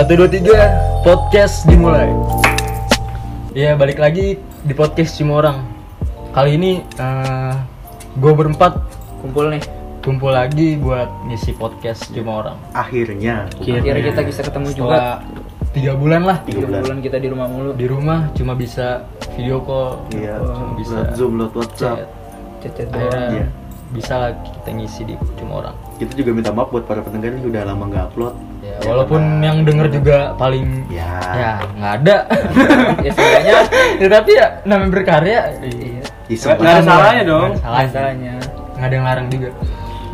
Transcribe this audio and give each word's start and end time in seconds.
Satu 0.00 0.16
dua 0.16 0.32
tiga 0.32 0.56
podcast 1.04 1.68
dimulai. 1.68 2.08
Ya 3.52 3.76
balik 3.76 4.00
lagi 4.00 4.40
di 4.64 4.72
podcast 4.72 5.12
cuma 5.20 5.44
orang. 5.44 5.60
Kali 6.32 6.56
ini 6.56 6.80
gue 8.16 8.32
berempat 8.32 8.80
kumpul 9.20 9.52
nih 9.52 9.60
kumpul 10.00 10.32
lagi 10.32 10.80
buat 10.80 11.04
ngisi 11.28 11.52
podcast 11.52 12.08
cuma 12.16 12.40
orang. 12.40 12.56
akhirnya 12.72 13.44
Akhirnya. 13.52 13.92
kita 14.00 14.24
bisa 14.24 14.40
ketemu 14.40 14.72
juga 14.72 14.88
Setelah 14.88 15.16
tiga 15.76 15.92
bulan 15.92 16.22
lah 16.24 16.38
Tiga 16.48 16.64
bulan. 16.64 16.80
bulan 16.80 16.98
kita 17.04 17.16
di 17.20 17.28
rumah 17.28 17.46
mulu 17.52 17.70
di 17.76 17.84
rumah 17.84 18.18
cuma 18.32 18.56
bisa 18.56 19.04
video 19.36 19.60
call, 19.60 20.00
iya 20.16 20.40
cuma 20.40 20.80
bisa 20.80 20.96
zoom 21.12 21.36
lewat 21.36 21.52
chat. 21.52 21.60
whatsapp 21.60 21.96
chat-chat 22.64 22.88
Akhirnya 22.88 23.04
doang 23.04 23.32
Iya. 23.36 23.46
bisa 23.92 24.12
lah 24.16 24.30
kita 24.32 24.70
ngisi 24.72 25.02
di 25.04 25.14
cuma 25.36 25.52
orang. 25.60 25.76
kita 26.00 26.12
juga 26.16 26.30
minta 26.32 26.48
maaf 26.48 26.72
buat 26.72 26.88
para 26.88 27.04
pendengar 27.04 27.36
ini 27.36 27.44
udah 27.44 27.68
lama 27.68 27.84
nggak 27.84 28.04
upload 28.08 28.34
Ya, 28.80 28.96
walaupun 28.96 29.44
yang 29.44 29.60
denger 29.68 29.92
juga 29.92 30.32
paling 30.40 30.88
ya, 30.88 31.20
ya 31.36 31.52
nggak 31.76 31.92
ada. 32.00 32.16
ya 33.04 33.10
sebenarnya 33.12 33.58
ya, 34.00 34.08
tapi 34.08 34.30
ya 34.32 34.46
namanya 34.64 34.90
berkarya 34.90 35.40
iya. 35.68 36.04
Nggak 36.32 36.74
ada 36.80 36.82
salahnya 36.82 37.24
dong. 37.28 37.50
Nggak 37.60 37.76
ada 37.76 37.90
salahnya. 37.92 38.34
nggak 38.80 38.88
ada 38.88 38.94
yang 38.96 39.06
larang 39.06 39.28
juga. 39.28 39.50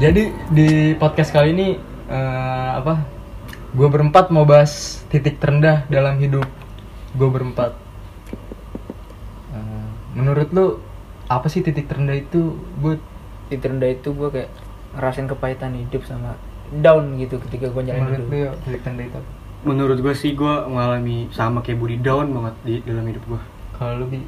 Jadi 0.02 0.22
di 0.50 0.68
podcast 0.98 1.30
kali 1.30 1.54
ini 1.54 1.68
eh, 2.10 2.70
apa 2.74 3.06
gue 3.70 3.88
berempat 3.88 4.34
mau 4.34 4.42
bahas 4.42 5.04
titik 5.14 5.38
terendah 5.38 5.86
dalam 5.86 6.18
hidup 6.18 6.50
gue 7.14 7.28
berempat. 7.30 7.70
Eh, 9.54 9.86
menurut 10.18 10.48
lu 10.50 10.66
apa 11.30 11.46
sih 11.46 11.62
titik 11.62 11.86
terendah 11.86 12.18
itu 12.18 12.58
gue 12.82 12.98
di 13.46 13.56
terendah 13.62 13.94
itu 13.94 14.10
gue 14.10 14.28
kayak 14.30 14.50
ngerasain 14.98 15.30
kepahitan 15.30 15.74
hidup 15.78 16.02
sama 16.02 16.34
down 16.82 17.16
gitu 17.18 17.36
ketika 17.48 17.70
gue 17.70 17.82
jalan 17.86 18.00
menurut 18.04 18.18
hidup 18.18 18.30
lu 18.30 18.36
ya, 18.36 18.50
titik 18.64 18.80
terendah 18.84 19.06
itu? 19.08 19.20
Menurut 19.66 19.98
gue 19.98 20.14
sih 20.14 20.30
gue 20.36 20.54
mengalami 20.70 21.16
sama 21.34 21.58
kayak 21.64 21.78
Budi 21.78 21.96
down 21.98 22.30
banget 22.30 22.54
di 22.62 22.74
dalam 22.86 23.04
hidup 23.06 23.24
gue. 23.26 23.40
kalau 23.76 23.92
lu 24.00 24.06
bi? 24.08 24.20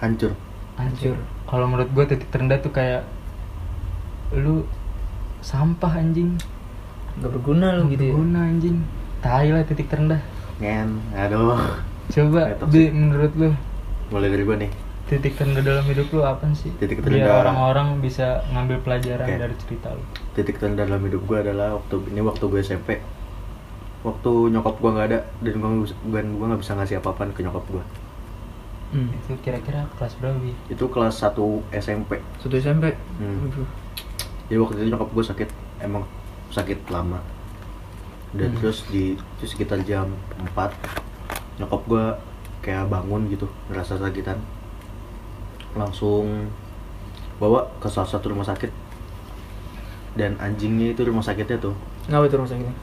Hancur. 0.00 0.32
Hancur. 0.80 1.16
Kalau 1.46 1.66
menurut 1.68 1.90
gue 1.92 2.04
titik 2.08 2.28
terendah 2.32 2.58
tuh 2.60 2.72
kayak 2.72 3.02
lu 4.34 4.66
sampah 5.42 6.00
anjing. 6.00 6.34
Nggak 7.20 7.30
berguna 7.32 7.66
lu 7.78 7.90
gitu 7.92 8.04
ya? 8.08 8.12
Berguna 8.14 8.40
anjing. 8.46 8.76
Tai 9.20 9.48
lah 9.52 9.62
titik 9.64 9.88
terendah. 9.88 10.20
Ngen 10.60 11.00
aduh. 11.12 11.60
Coba 12.12 12.54
bi 12.70 12.88
menurut 12.88 13.32
lu? 13.34 13.50
Mulai 14.14 14.30
dari 14.30 14.44
gua 14.46 14.56
nih 14.56 14.85
titik 15.06 15.34
terendah 15.34 15.62
dalam 15.62 15.84
hidup 15.84 16.10
lu 16.10 16.20
apa 16.20 16.42
sih? 16.52 16.74
Titik 16.74 16.98
Biar 16.98 17.06
terendah- 17.22 17.40
orang-orang 17.40 17.88
bisa 18.00 18.26
ngambil 18.48 18.78
pelajaran 18.80 19.22
Oke. 19.24 19.38
dari 19.38 19.54
cerita 19.56 19.88
lu. 19.90 20.02
titik 20.32 20.56
terendah 20.56 20.84
dalam 20.84 21.02
hidup 21.02 21.22
gua 21.24 21.38
adalah 21.40 21.68
waktu 21.74 21.96
ini 22.06 22.20
waktu 22.20 22.44
gue 22.44 22.60
SMP 22.60 22.90
waktu 24.02 24.30
nyokap 24.50 24.76
gua 24.76 24.90
nggak 24.92 25.06
ada 25.08 25.18
dan 25.40 25.54
gua 25.56 25.68
nggak 25.70 25.84
bisa- 25.84 26.00
dan 26.06 26.26
gua 26.32 26.46
nggak 26.46 26.60
bisa 26.60 26.72
ngasih 26.74 26.96
apa-apa 26.98 27.22
ke 27.30 27.40
nyokap 27.40 27.64
gua 27.66 27.84
hmm. 28.88 29.08
Itu 29.16 29.32
kira-kira 29.40 29.80
kelas 29.92 30.12
berapa? 30.16 30.36
Bi? 30.36 30.52
itu 30.68 30.84
kelas 30.86 31.14
1 31.16 31.32
SMP 31.72 32.10
satu 32.36 32.54
SMP 32.54 32.84
Hmm. 33.16 33.46
Aduh. 33.46 33.66
jadi 34.46 34.58
waktu 34.60 34.74
itu 34.76 34.86
nyokap 34.88 35.08
gue 35.08 35.24
sakit 35.24 35.48
emang 35.80 36.04
sakit 36.48 36.78
lama 36.86 37.18
dan 38.32 38.50
Hmm. 38.50 38.58
terus 38.58 38.84
di 38.86 39.14
itu 39.14 39.44
sekitar 39.44 39.80
jam 39.82 40.10
4 40.44 40.70
nyokap 41.56 41.82
gue 41.84 42.04
kayak 42.60 42.86
bangun 42.86 43.26
gitu 43.26 43.46
ngerasa 43.66 43.96
sakitan 43.96 44.36
langsung 45.76 46.48
bawa 47.36 47.68
ke 47.78 47.88
salah 47.92 48.08
satu 48.08 48.32
rumah 48.32 48.48
sakit. 48.48 48.72
Dan 50.16 50.40
anjingnya 50.40 50.96
itu 50.96 51.04
rumah 51.04 51.20
sakitnya 51.20 51.60
tuh 51.60 51.76
ngapa 52.08 52.30
tuh 52.30 52.38
rumah 52.40 52.50
sakitnya? 52.50 52.74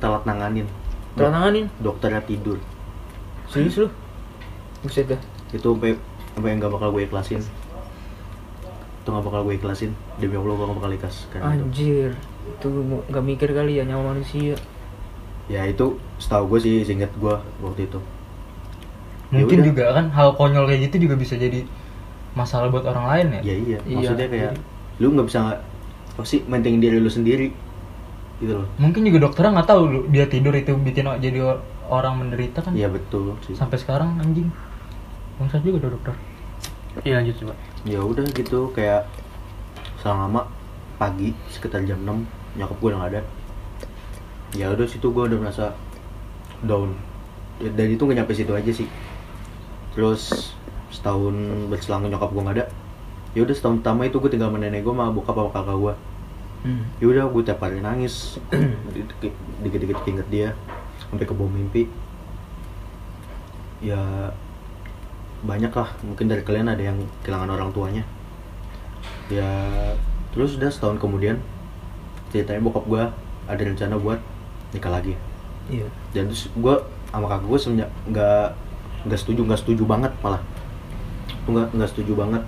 telat 0.00 0.24
nanganin. 0.24 0.64
Telah 1.12 1.32
nanganin? 1.36 1.66
dokternya 1.82 2.24
tidur. 2.24 2.56
Serius 3.50 3.76
lu? 3.84 3.88
Buset 4.80 5.04
dah. 5.10 5.20
Itu 5.52 5.76
sampai 5.76 5.98
sampai 6.32 6.56
nggak 6.56 6.72
bakal 6.72 6.88
gue 6.96 7.04
ikhlasin. 7.04 7.44
Itu 9.04 9.08
nggak 9.12 9.26
bakal 9.28 9.40
gue 9.44 9.54
ikhlasin. 9.60 9.92
Demi 10.16 10.40
allah 10.40 10.54
gue 10.56 10.64
nggak 10.64 10.78
bakal 10.80 10.92
ikhlas 10.96 11.16
karena 11.28 11.52
itu. 11.52 11.64
Anjir. 11.68 12.10
Itu 12.56 12.68
nggak 13.12 13.24
mikir 13.26 13.48
kali 13.52 13.76
ya 13.76 13.84
nyawa 13.84 14.16
manusia. 14.16 14.56
Ya 15.50 15.66
itu 15.66 15.98
setahu 16.16 16.56
gue 16.56 16.60
sih 16.64 16.74
singkat 16.86 17.10
gue 17.20 17.34
waktu 17.60 17.90
itu. 17.90 18.00
Ya 19.34 19.44
Mungkin 19.44 19.60
udah. 19.60 19.66
juga 19.66 19.84
kan 19.92 20.06
hal 20.14 20.28
konyol 20.38 20.64
kayak 20.64 20.88
gitu 20.88 21.10
juga 21.10 21.20
bisa 21.20 21.34
jadi 21.36 21.66
masalah 22.32 22.68
buat 22.68 22.84
orang 22.84 23.06
lain 23.08 23.26
ya. 23.32 23.40
ya 23.42 23.54
iya 23.56 23.78
Iya, 23.82 23.96
maksudnya 23.96 24.26
kayak 24.26 24.52
jadi- 24.52 24.62
lu 24.98 25.06
nggak 25.10 25.26
bisa 25.26 25.38
nggak 25.40 25.60
apa 26.10 26.22
sih 26.22 26.40
mentingin 26.44 26.78
diri 26.78 26.96
lu 26.96 27.08
sendiri 27.08 27.48
gitu 28.38 28.54
loh 28.56 28.66
Mungkin 28.76 29.02
juga 29.02 29.18
dokternya 29.24 29.50
nggak 29.56 29.68
tahu 29.68 29.82
lu 29.84 30.00
dia 30.08 30.24
tidur 30.24 30.52
itu 30.52 30.72
bikin 30.74 31.08
jadi 31.16 31.38
orang 31.84 32.14
menderita 32.18 32.60
kan. 32.60 32.72
iya 32.72 32.86
betul 32.86 33.34
sih 33.40 33.52
Sampai 33.52 33.76
sekarang 33.76 34.14
anjing. 34.16 34.46
Bangsat 35.36 35.60
juga 35.60 35.82
ada 35.82 35.90
dokter. 35.90 36.14
Iya 37.00 37.18
lanjut 37.18 37.34
coba. 37.38 37.54
ya 37.82 37.98
udah 37.98 38.24
gitu 38.28 38.68
kayak 38.70 39.08
selang 39.96 40.20
lama 40.22 40.42
pagi 40.96 41.32
sekitar 41.48 41.80
jam 41.82 41.96
6 41.98 42.26
nyokap 42.54 42.76
gue 42.76 42.88
udah 42.88 42.98
nggak 42.98 43.10
ada 43.10 43.22
ya 44.52 44.66
udah 44.68 44.84
situ 44.84 45.06
gue 45.06 45.24
udah 45.24 45.38
merasa 45.38 45.72
down 46.60 46.92
ya, 47.56 47.70
dan 47.70 47.88
itu 47.88 48.02
nggak 48.02 48.18
nyampe 48.18 48.34
situ 48.34 48.50
aja 48.50 48.68
sih 48.70 48.88
terus 49.90 50.52
setahun 50.90 51.34
berselang 51.70 52.06
nyokap 52.06 52.30
gue 52.30 52.42
nggak 52.42 52.56
ada 52.60 52.66
ya 53.34 53.46
udah 53.46 53.54
setahun 53.54 53.78
pertama 53.82 54.10
itu 54.10 54.18
gue 54.18 54.30
tinggal 54.30 54.50
sama 54.50 54.58
nenek 54.58 54.82
gue 54.82 54.94
sama 54.94 55.14
bokap 55.14 55.34
sama 55.38 55.50
kakak 55.54 55.76
gue 55.78 55.94
hmm. 56.66 56.84
ya 56.98 57.06
udah 57.06 57.24
gue 57.30 57.42
tiap 57.46 57.60
hari 57.62 57.78
nangis 57.78 58.42
dikit-dikit 59.62 60.02
inget 60.06 60.28
dia 60.28 60.50
sampai 61.10 61.26
ke 61.26 61.34
bawah 61.34 61.50
mimpi. 61.50 61.90
Ya 63.82 64.30
banyak 65.40 65.72
lah 65.72 65.90
mungkin 66.06 66.28
dari 66.28 66.44
kalian 66.46 66.70
ada 66.70 66.82
yang 66.84 67.02
kehilangan 67.26 67.50
orang 67.50 67.74
tuanya. 67.74 68.04
Ya 69.26 69.50
terus 70.30 70.54
udah 70.54 70.70
setahun 70.70 71.02
kemudian 71.02 71.42
ceritanya 72.30 72.62
bokap 72.62 72.86
gue 72.86 73.02
ada 73.50 73.62
rencana 73.66 73.98
buat 73.98 74.22
nikah 74.70 74.94
lagi. 74.94 75.18
Iya. 75.66 75.90
Dan 76.14 76.30
terus 76.30 76.46
gue 76.54 76.74
sama 77.10 77.26
kakak 77.26 77.48
gue 77.50 77.58
semenjak 77.58 77.90
nggak 78.06 78.48
nggak 79.10 79.18
setuju 79.18 79.40
nggak 79.48 79.60
setuju 79.64 79.82
banget 79.88 80.12
malah 80.22 80.38
nggak 81.48 81.68
nggak 81.76 81.90
setuju 81.90 82.12
banget. 82.18 82.42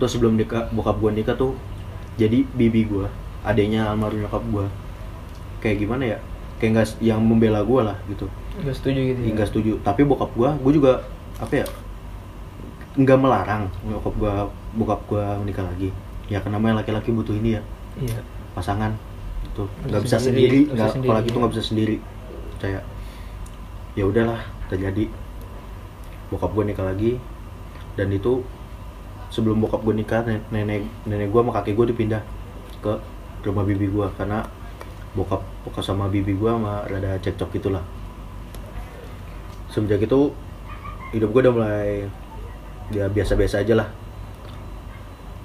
Terus 0.00 0.10
sebelum 0.18 0.34
nikah 0.34 0.66
bokap 0.74 0.98
gue 0.98 1.10
nikah 1.14 1.36
tuh 1.38 1.54
jadi 2.18 2.42
bibi 2.56 2.88
gue 2.90 3.06
adanya 3.46 3.90
almarhum 3.90 4.22
nyokap 4.22 4.42
gue 4.50 4.66
kayak 5.62 5.76
gimana 5.78 6.16
ya? 6.16 6.18
Kayak 6.58 6.70
nggak 6.74 6.86
yang 7.02 7.20
membela 7.22 7.62
gue 7.62 7.80
lah 7.82 7.96
gitu. 8.10 8.26
Nggak 8.62 8.74
setuju 8.74 9.00
gitu 9.14 9.20
ya? 9.22 9.30
Nggak 9.34 9.48
setuju. 9.50 9.72
Tapi 9.86 10.02
bokap 10.02 10.30
gue 10.34 10.50
gue 10.58 10.72
juga 10.74 10.92
apa 11.38 11.54
ya 11.64 11.66
nggak 12.92 13.18
melarang 13.18 13.72
bokap 13.88 14.14
gue 14.20 14.34
bokap 14.82 15.00
gue 15.06 15.24
menikah 15.46 15.64
lagi. 15.66 15.90
Ya 16.30 16.40
karena 16.40 16.58
namanya 16.58 16.80
laki-laki 16.80 17.12
butuh 17.12 17.36
ini 17.36 17.60
ya 17.60 17.62
iya. 18.00 18.20
pasangan 18.56 18.96
itu 19.42 19.68
Nggak 19.84 20.02
bisa 20.06 20.16
sendiri, 20.16 20.60
nggak 20.70 20.76
nggak 20.76 20.88
bisa 20.88 20.98
apalagi 21.02 21.28
sendiri, 21.28 21.28
itu 21.28 21.36
ya. 21.36 21.40
nggak 21.40 21.52
bisa 21.52 21.64
sendiri. 21.64 21.96
Saya 22.62 22.80
ya 23.92 24.04
udahlah 24.08 24.40
terjadi. 24.72 25.04
Bokap 26.32 26.50
gue 26.56 26.64
nikah 26.72 26.86
lagi 26.88 27.20
dan 27.96 28.08
itu 28.08 28.40
sebelum 29.32 29.64
bokap 29.64 29.80
gue 29.84 29.94
nikah 29.96 30.20
nen- 30.28 30.44
nenek 30.52 30.84
nenek 31.08 31.32
gue 31.32 31.40
sama 31.40 31.52
kakek 31.56 31.74
gue 31.76 31.86
dipindah 31.96 32.22
ke 32.84 32.92
rumah 33.48 33.64
bibi 33.64 33.88
gue 33.88 34.06
karena 34.20 34.44
bokap 35.16 35.40
bokap 35.64 35.84
sama 35.84 36.08
bibi 36.08 36.36
gue 36.36 36.50
sama 36.50 36.84
rada 36.88 37.16
cekcok 37.20 37.48
gitulah. 37.56 37.84
Semenjak 39.72 40.04
itu 40.04 40.32
hidup 41.16 41.32
gue 41.32 41.40
udah 41.48 41.52
mulai 41.52 41.90
ya 42.92 43.08
biasa-biasa 43.08 43.64
aja 43.64 43.74
lah. 43.84 43.88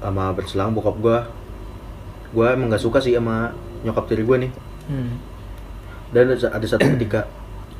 Sama 0.03 0.35
berselang 0.35 0.75
bokap 0.75 0.95
gue 0.99 1.17
gue 2.35 2.47
emang 2.47 2.67
gak 2.67 2.83
suka 2.83 2.99
sih 2.99 3.15
sama 3.15 3.55
nyokap 3.87 4.07
tiri 4.11 4.27
gue 4.27 4.37
nih. 4.47 4.51
Hmm. 4.87 5.19
dan 6.15 6.31
ada, 6.31 6.63
satu 6.63 6.87
ketika 6.95 7.27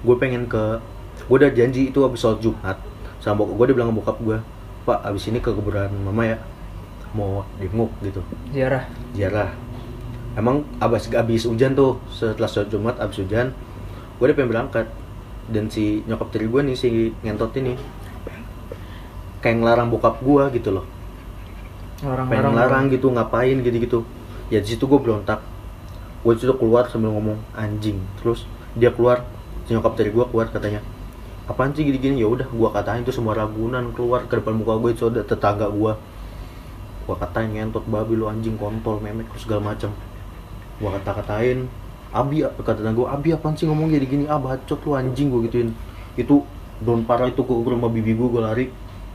gue 0.04 0.16
pengen 0.20 0.44
ke 0.44 0.80
gue 1.24 1.38
udah 1.40 1.52
janji 1.56 1.88
itu 1.88 2.04
habis 2.04 2.20
sholat 2.20 2.44
jumat 2.44 2.76
sama 3.24 3.44
bokap 3.44 3.56
gue 3.56 3.66
dia 3.72 3.76
bilang 3.80 3.96
bokap 3.96 4.20
gue 4.20 4.38
pak 4.88 5.04
abis 5.04 5.28
ini 5.28 5.44
ke 5.44 5.52
kuburan 5.52 5.92
mama 6.08 6.24
ya 6.24 6.40
mau 7.12 7.44
jenguk 7.60 7.92
gitu. 8.00 8.24
Ziarah? 8.56 8.88
Ziarah. 9.12 9.52
Emang 10.40 10.64
abis 10.80 11.12
abis 11.12 11.44
hujan 11.44 11.76
tuh 11.76 12.00
setelah 12.08 12.48
sholat 12.48 12.72
jumat 12.72 12.96
abis 13.04 13.20
hujan 13.20 13.52
gue 14.16 14.24
udah 14.24 14.36
pengen 14.36 14.52
berangkat. 14.56 14.88
Dan 15.48 15.68
si 15.68 16.04
nyokap 16.08 16.32
tiri 16.32 16.48
gue 16.48 16.62
nih 16.72 16.76
si 16.76 17.12
ngentot 17.24 17.52
ini 17.60 17.76
kayak 19.44 19.60
ngelarang 19.60 19.92
bokap 19.92 20.24
gue 20.24 20.44
gitu 20.56 20.72
loh. 20.72 20.88
Orang 22.08 22.32
pengen 22.32 22.56
larang 22.56 22.88
gitu 22.88 23.12
ngapain 23.12 23.60
gitu 23.60 23.78
gitu 23.84 24.00
ya 24.48 24.64
di 24.64 24.72
situ 24.72 24.88
gue 24.88 25.00
berontak. 25.04 25.44
Gue 26.24 26.36
situ 26.40 26.56
keluar 26.56 26.88
sambil 26.88 27.12
ngomong 27.12 27.40
anjing. 27.56 28.00
Terus 28.24 28.48
dia 28.72 28.92
keluar 28.96 29.28
si 29.68 29.76
nyokap 29.76 30.00
dari 30.00 30.16
gue 30.16 30.26
keluar 30.32 30.48
katanya 30.48 30.80
apaan 31.48 31.72
sih 31.72 31.88
gini 31.88 31.98
gini 31.98 32.16
ya 32.20 32.28
udah 32.28 32.48
gue 32.52 32.70
katain 32.76 33.08
itu 33.08 33.16
semua 33.16 33.32
ragunan 33.32 33.96
keluar 33.96 34.28
ke 34.28 34.36
depan 34.36 34.60
muka 34.60 34.76
gue 34.84 34.92
itu 34.92 35.08
ada 35.08 35.24
tetangga 35.24 35.72
gue 35.72 35.96
gue 37.08 37.16
katain 37.16 37.56
ngentot 37.56 37.88
babi 37.88 38.20
lu 38.20 38.28
anjing 38.28 38.60
kontol 38.60 39.00
memek 39.00 39.32
segala 39.40 39.72
macem. 39.72 39.96
Gue 40.78 40.92
kata 40.92 41.24
katain 41.24 41.72
Abi 42.12 42.44
kata 42.44 42.84
gue 42.84 43.08
Abi 43.08 43.32
apaan 43.32 43.56
sih 43.56 43.64
ngomong 43.64 43.96
jadi 43.96 44.04
gini? 44.04 44.28
Ah 44.28 44.36
bacot 44.36 44.84
lu 44.84 44.92
anjing 44.92 45.32
gue 45.32 45.48
gituin. 45.48 45.72
Itu 46.20 46.44
down 46.84 47.08
parah 47.08 47.32
itu 47.32 47.40
ke 47.48 47.54
rumah 47.56 47.88
bibi 47.88 48.12
gue 48.12 48.28
gue 48.28 48.42
lari. 48.44 48.66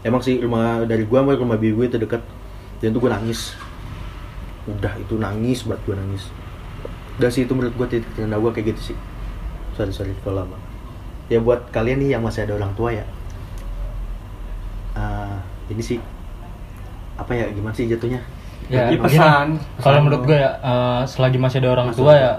Emang 0.01 0.25
sih 0.25 0.41
rumah 0.41 0.89
dari 0.89 1.05
gue 1.05 1.19
sama 1.21 1.37
rumah 1.37 1.61
bibi 1.61 1.85
gue 1.85 1.87
itu 1.93 1.99
dekat 2.01 2.25
dan 2.81 2.97
itu 2.97 2.99
gue 2.99 3.13
nangis. 3.13 3.53
Udah 4.65 4.97
itu 4.97 5.15
nangis 5.21 5.61
buat 5.69 5.79
gue 5.85 5.93
nangis. 5.93 6.33
Dan 7.21 7.29
sih 7.29 7.45
itu 7.45 7.53
menurut 7.53 7.77
gue 7.77 8.01
titik 8.01 8.09
terendah 8.17 8.41
gue 8.41 8.51
kayak 8.57 8.73
gitu 8.73 8.97
sih. 8.97 8.99
Sorry 9.77 9.93
sorry 9.93 10.17
kalau 10.25 10.49
lama 10.49 10.72
ya 11.33 11.41
buat 11.41 11.73
kalian 11.73 11.99
nih 11.99 12.09
yang 12.13 12.23
masih 12.23 12.45
ada 12.45 12.61
orang 12.61 12.73
tua 12.77 12.93
ya. 12.93 13.05
Ah, 14.93 15.41
ini 15.73 15.81
sih 15.81 15.99
apa 17.17 17.33
ya 17.33 17.49
gimana 17.49 17.73
sih 17.73 17.89
jatuhnya? 17.89 18.21
Ya 18.69 18.89
gini, 18.89 19.01
pesan, 19.01 19.59
kalau 19.81 20.01
menurut 20.01 20.25
gue 20.25 20.39
ya 20.39 20.53
eh, 20.61 21.03
selagi 21.05 21.37
masih 21.37 21.61
ada 21.61 21.71
orang 21.73 21.89
Masuk. 21.91 22.05
tua 22.05 22.13
ya 22.15 22.33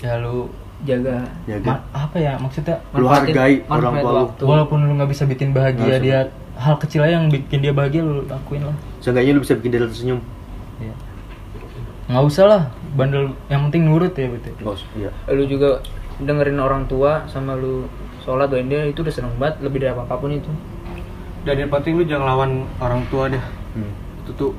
ya 0.00 0.12
lu 0.20 0.48
jaga. 0.84 1.24
Jaga. 1.48 1.64
Ma- 1.64 1.84
apa 1.92 2.16
ya 2.16 2.32
maksudnya? 2.36 2.76
Lu 2.92 3.08
hargai 3.08 3.64
orang 3.66 3.94
tua 3.98 4.10
lu. 4.12 4.24
walaupun 4.44 4.78
lu 4.84 4.92
nggak 4.94 5.10
bisa 5.10 5.24
bikin 5.24 5.56
bahagia 5.56 5.84
Nggak 5.84 6.00
dia 6.04 6.18
hal 6.54 6.74
kecil 6.78 7.00
aja 7.02 7.18
yang 7.18 7.26
bikin 7.28 7.58
dia 7.60 7.72
bahagia 7.72 8.04
lu 8.04 8.24
lakuin 8.28 8.62
lah. 8.62 8.76
Seenggaknya 9.00 9.32
lu 9.36 9.40
bisa 9.40 9.56
bikin 9.56 9.70
dia 9.72 9.80
tersenyum 9.84 10.20
Iya. 10.74 10.94
nggak 12.04 12.24
usah 12.26 12.44
lah 12.44 12.62
bandel 12.92 13.32
yang 13.48 13.64
penting 13.70 13.88
nurut 13.88 14.12
ya 14.12 14.28
betul 14.28 14.52
usah 14.76 14.88
iya. 14.92 15.10
Lu 15.30 15.44
juga 15.48 15.80
dengerin 16.22 16.62
orang 16.62 16.86
tua 16.86 17.26
sama 17.26 17.58
lu 17.58 17.90
sholat 18.22 18.48
doain 18.50 18.70
dia 18.70 18.86
itu 18.86 19.02
udah 19.02 19.14
seneng 19.14 19.34
banget 19.36 19.60
lebih 19.66 19.82
dari 19.82 19.90
apa 19.92 20.06
apa 20.06 20.14
pun 20.18 20.30
itu. 20.30 20.50
Dan 21.44 21.60
yang 21.60 21.70
penting 21.72 21.98
lu 22.00 22.04
jangan 22.06 22.26
lawan 22.34 22.50
orang 22.80 23.02
tua 23.10 23.28
deh. 23.28 23.44
Hmm. 23.74 23.90
itu 24.24 24.32
tuh 24.38 24.52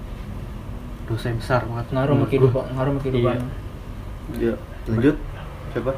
dosa 1.10 1.31
yang 1.31 1.40
besar 1.42 1.62
banget 1.66 1.86
ngaruh 1.90 2.13
sama 2.18 2.25
kehidupan 2.30 2.66
ngaruh 2.78 2.92
sama 2.94 3.02
kehidupan 3.02 3.38
Iya. 4.36 4.54
ya 4.54 4.56
lanjut. 4.90 5.16
Siapa? 5.74 5.92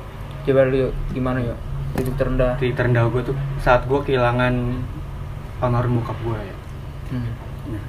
Coba 0.48 0.62
lu 0.68 0.92
gimana 1.12 1.40
yuk? 1.44 1.58
Titik 1.96 2.16
terendah. 2.20 2.54
Titik 2.60 2.76
terendah 2.76 3.08
gue 3.12 3.22
tuh 3.24 3.36
saat 3.64 3.84
gue 3.88 4.00
kehilangan 4.04 4.54
almarhum 5.64 6.00
bokap 6.00 6.18
gue 6.24 6.38
ya. 6.40 6.56
Hmm. 7.16 7.32
Nah, 7.72 7.84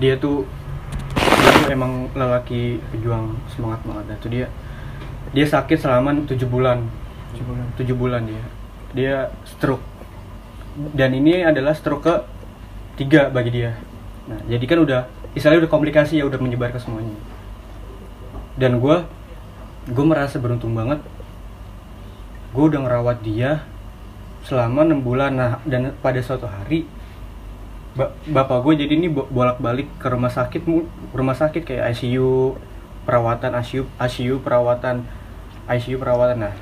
dia 0.00 0.14
tuh 0.20 0.44
dia 1.16 1.50
tuh 1.64 1.68
emang 1.72 2.08
lelaki 2.12 2.78
pejuang 2.92 3.36
semangat 3.52 3.80
banget. 3.84 4.04
Dan 4.08 4.16
tuh 4.20 4.30
dia 4.32 4.46
dia 5.30 5.46
sakit 5.46 5.78
selama 5.78 6.26
tujuh 6.26 6.46
bulan. 6.46 6.82
Tujuh 7.78 7.94
bulan. 7.94 8.26
Dia 8.26 8.44
dia 8.90 9.14
stroke. 9.46 9.82
Dan 10.94 11.14
ini 11.14 11.46
adalah 11.46 11.74
stroke 11.74 12.02
ke 12.02 12.14
tiga 12.98 13.30
bagi 13.30 13.62
dia. 13.62 13.78
Nah 14.26 14.42
jadi 14.50 14.64
kan 14.66 14.78
udah 14.82 15.00
istilahnya 15.34 15.66
udah 15.66 15.72
komplikasi 15.72 16.18
ya 16.18 16.26
udah 16.26 16.38
menyebar 16.42 16.74
ke 16.74 16.82
semuanya. 16.82 17.14
Dan 18.58 18.82
gue 18.82 18.96
gue 19.90 20.04
merasa 20.04 20.42
beruntung 20.42 20.74
banget. 20.74 20.98
Gue 22.50 22.66
udah 22.66 22.82
ngerawat 22.82 23.22
dia 23.22 23.62
selama 24.42 24.82
enam 24.82 25.00
bulan. 25.02 25.32
Nah 25.38 25.50
dan 25.62 25.94
pada 26.02 26.18
suatu 26.18 26.50
hari 26.50 26.90
ba- 27.94 28.14
bapak 28.26 28.66
gue 28.66 28.86
jadi 28.86 28.92
ini 28.98 29.08
bolak 29.10 29.62
balik 29.62 29.86
ke 29.98 30.06
rumah 30.10 30.30
sakit 30.30 30.62
rumah 31.14 31.34
sakit 31.34 31.62
kayak 31.66 31.94
ICU 31.94 32.54
perawatan 33.02 33.54
ICU 33.58 33.86
ICU 33.98 34.38
perawatan 34.42 35.02
ICU 35.70 35.96
perawatan 36.02 36.50
nah 36.50 36.54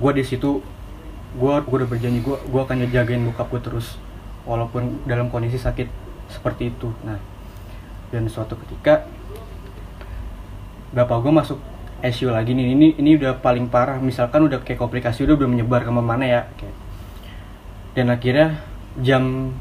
gue 0.00 0.12
di 0.16 0.24
situ 0.24 0.64
gue 1.36 1.54
gue 1.62 1.76
udah 1.76 1.88
berjanji 1.88 2.24
gue 2.24 2.36
gue 2.36 2.60
akan 2.60 2.88
jagain 2.90 3.22
bokap 3.22 3.52
gue 3.52 3.60
terus 3.62 4.00
walaupun 4.48 5.04
dalam 5.04 5.28
kondisi 5.28 5.60
sakit 5.60 5.88
seperti 6.30 6.72
itu. 6.72 6.88
Nah 7.04 7.18
dan 8.10 8.26
suatu 8.26 8.58
ketika 8.66 9.06
bapak 10.90 11.22
gue 11.22 11.32
masuk 11.34 11.58
ICU 12.00 12.32
lagi. 12.32 12.56
Nih 12.56 12.72
ini 12.72 12.86
ini 12.96 13.10
udah 13.20 13.38
paling 13.38 13.68
parah. 13.68 14.00
Misalkan 14.00 14.46
udah 14.46 14.62
kayak 14.62 14.80
komplikasi 14.80 15.26
udah 15.26 15.36
belum 15.36 15.58
menyebar 15.58 15.84
ke 15.84 15.92
mana 15.92 16.24
ya 16.24 16.42
kayak. 16.56 16.76
Dan 17.94 18.06
akhirnya 18.08 18.62
jam 19.02 19.54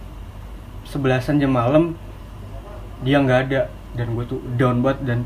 sebelasan 0.86 1.42
jam 1.42 1.52
malam 1.52 1.98
dia 3.04 3.20
nggak 3.20 3.40
ada. 3.50 3.62
Dan 3.94 4.14
gue 4.14 4.26
tuh 4.26 4.40
down 4.56 4.86
banget 4.86 5.00
dan 5.06 5.20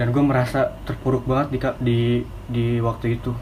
dan 0.00 0.16
gue 0.16 0.22
merasa 0.24 0.72
terpuruk 0.88 1.28
banget 1.28 1.52
di 1.52 1.58
di 1.84 2.00
di 2.48 2.66
waktu 2.80 3.20
itu. 3.20 3.36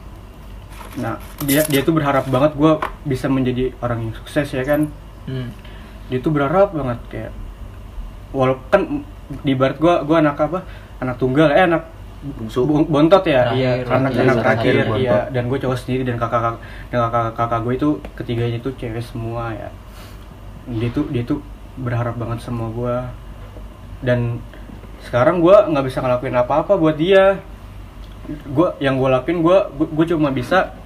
Nah 0.98 1.22
dia 1.46 1.62
dia 1.70 1.86
tuh 1.86 1.94
berharap 1.94 2.26
banget 2.26 2.58
gue 2.58 2.72
bisa 3.06 3.30
menjadi 3.30 3.70
orang 3.78 4.10
yang 4.10 4.12
sukses 4.18 4.50
ya 4.50 4.66
kan? 4.66 4.90
Hmm. 5.30 5.54
dia 6.08 6.18
tuh 6.24 6.32
berharap 6.32 6.72
banget 6.72 6.98
kayak 7.12 7.32
walaupun 8.32 8.66
kan 8.72 8.82
di 9.44 9.52
barat 9.54 9.78
gue 9.78 9.94
gue 10.02 10.16
anak 10.18 10.34
apa? 10.34 10.66
Anak 10.98 11.22
tunggal 11.22 11.54
eh 11.54 11.62
anak 11.62 11.86
bungsu. 12.18 12.66
Bu- 12.66 12.90
bontot 12.90 13.22
ya? 13.22 13.54
Terakhir, 13.54 13.62
iya 13.62 13.70
anak 13.86 14.10
terakhir, 14.10 14.24
anak 14.26 14.36
terakhir, 14.42 14.74
iya. 14.98 15.18
Dan 15.30 15.46
gue 15.46 15.58
cowok 15.62 15.78
sendiri 15.78 16.02
dan 16.02 16.18
kakak 16.18 16.42
kakak 16.42 16.58
dan 16.90 16.98
kakak 17.06 17.24
kakak 17.38 17.60
gue 17.62 17.74
itu 17.78 17.88
ketiganya 18.18 18.56
itu 18.58 18.70
cewek 18.74 19.04
semua 19.04 19.54
ya. 19.54 19.70
Dia 20.66 20.90
tuh 20.90 21.06
dia 21.14 21.22
tuh 21.22 21.38
berharap 21.78 22.18
banget 22.18 22.42
sama 22.42 22.66
gue 22.74 22.96
dan 24.02 24.42
sekarang 25.06 25.38
gue 25.44 25.54
nggak 25.54 25.84
bisa 25.86 26.02
ngelakuin 26.02 26.36
apa-apa 26.38 26.74
buat 26.74 26.96
dia. 26.98 27.42
Gue 28.28 28.76
yang 28.82 29.00
gue 29.00 29.08
lakuin 29.08 29.40
gue 29.40 29.58
gue 29.88 30.06
cuma 30.12 30.28
bisa 30.28 30.76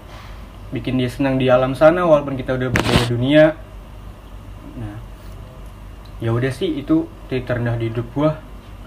bikin 0.72 0.96
dia 0.96 1.10
senang 1.10 1.36
di 1.36 1.52
alam 1.52 1.76
sana 1.76 2.06
walaupun 2.06 2.38
kita 2.38 2.54
udah 2.54 2.68
berbeda 2.70 3.04
dunia. 3.10 3.44
Nah 4.78 4.96
ya 6.22 6.30
udah 6.30 6.52
sih 6.54 6.80
itu 6.80 7.10
titik 7.26 7.50
terendah 7.50 7.74
di 7.74 7.90
hidup 7.90 8.06
gue 8.14 8.30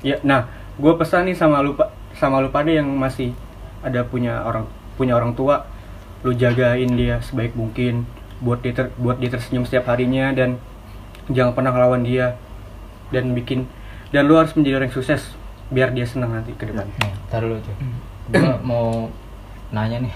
ya 0.08 0.24
nah 0.24 0.48
gue 0.80 0.94
pesan 0.96 1.28
nih 1.28 1.36
sama 1.36 1.60
lu 1.60 1.76
Pak- 1.76 1.92
sama 2.16 2.40
lu 2.40 2.48
pada 2.48 2.72
yang 2.72 2.88
masih 2.96 3.36
ada 3.84 4.08
punya 4.08 4.40
orang 4.48 4.66
punya 4.96 5.20
orang 5.20 5.36
tua. 5.36 5.68
Lu 6.24 6.32
jagain 6.32 6.96
dia 6.96 7.20
sebaik 7.22 7.54
mungkin 7.54 8.08
buat 8.40 8.64
dia 8.64 8.72
ter- 8.72 8.96
buat 8.96 9.20
dia 9.20 9.30
tersenyum 9.30 9.68
setiap 9.68 9.92
harinya 9.92 10.32
dan 10.32 10.58
jangan 11.28 11.52
pernah 11.52 11.76
ngelawan 11.76 12.08
dia. 12.08 12.40
Dan 13.12 13.36
bikin 13.36 13.68
dan 14.16 14.32
lu 14.32 14.40
harus 14.40 14.56
menjadi 14.56 14.80
orang 14.80 14.88
yang 14.88 14.96
sukses 14.96 15.36
biar 15.76 15.92
dia 15.92 16.08
senang 16.08 16.32
nanti 16.32 16.56
ke 16.56 16.72
depan 16.72 16.88
Nih, 17.04 17.12
tar 17.28 17.44
dulu 17.44 17.60
cuy. 17.60 17.76
Gua 18.32 18.56
mau 18.64 19.12
nanya 19.76 20.08
nih 20.08 20.16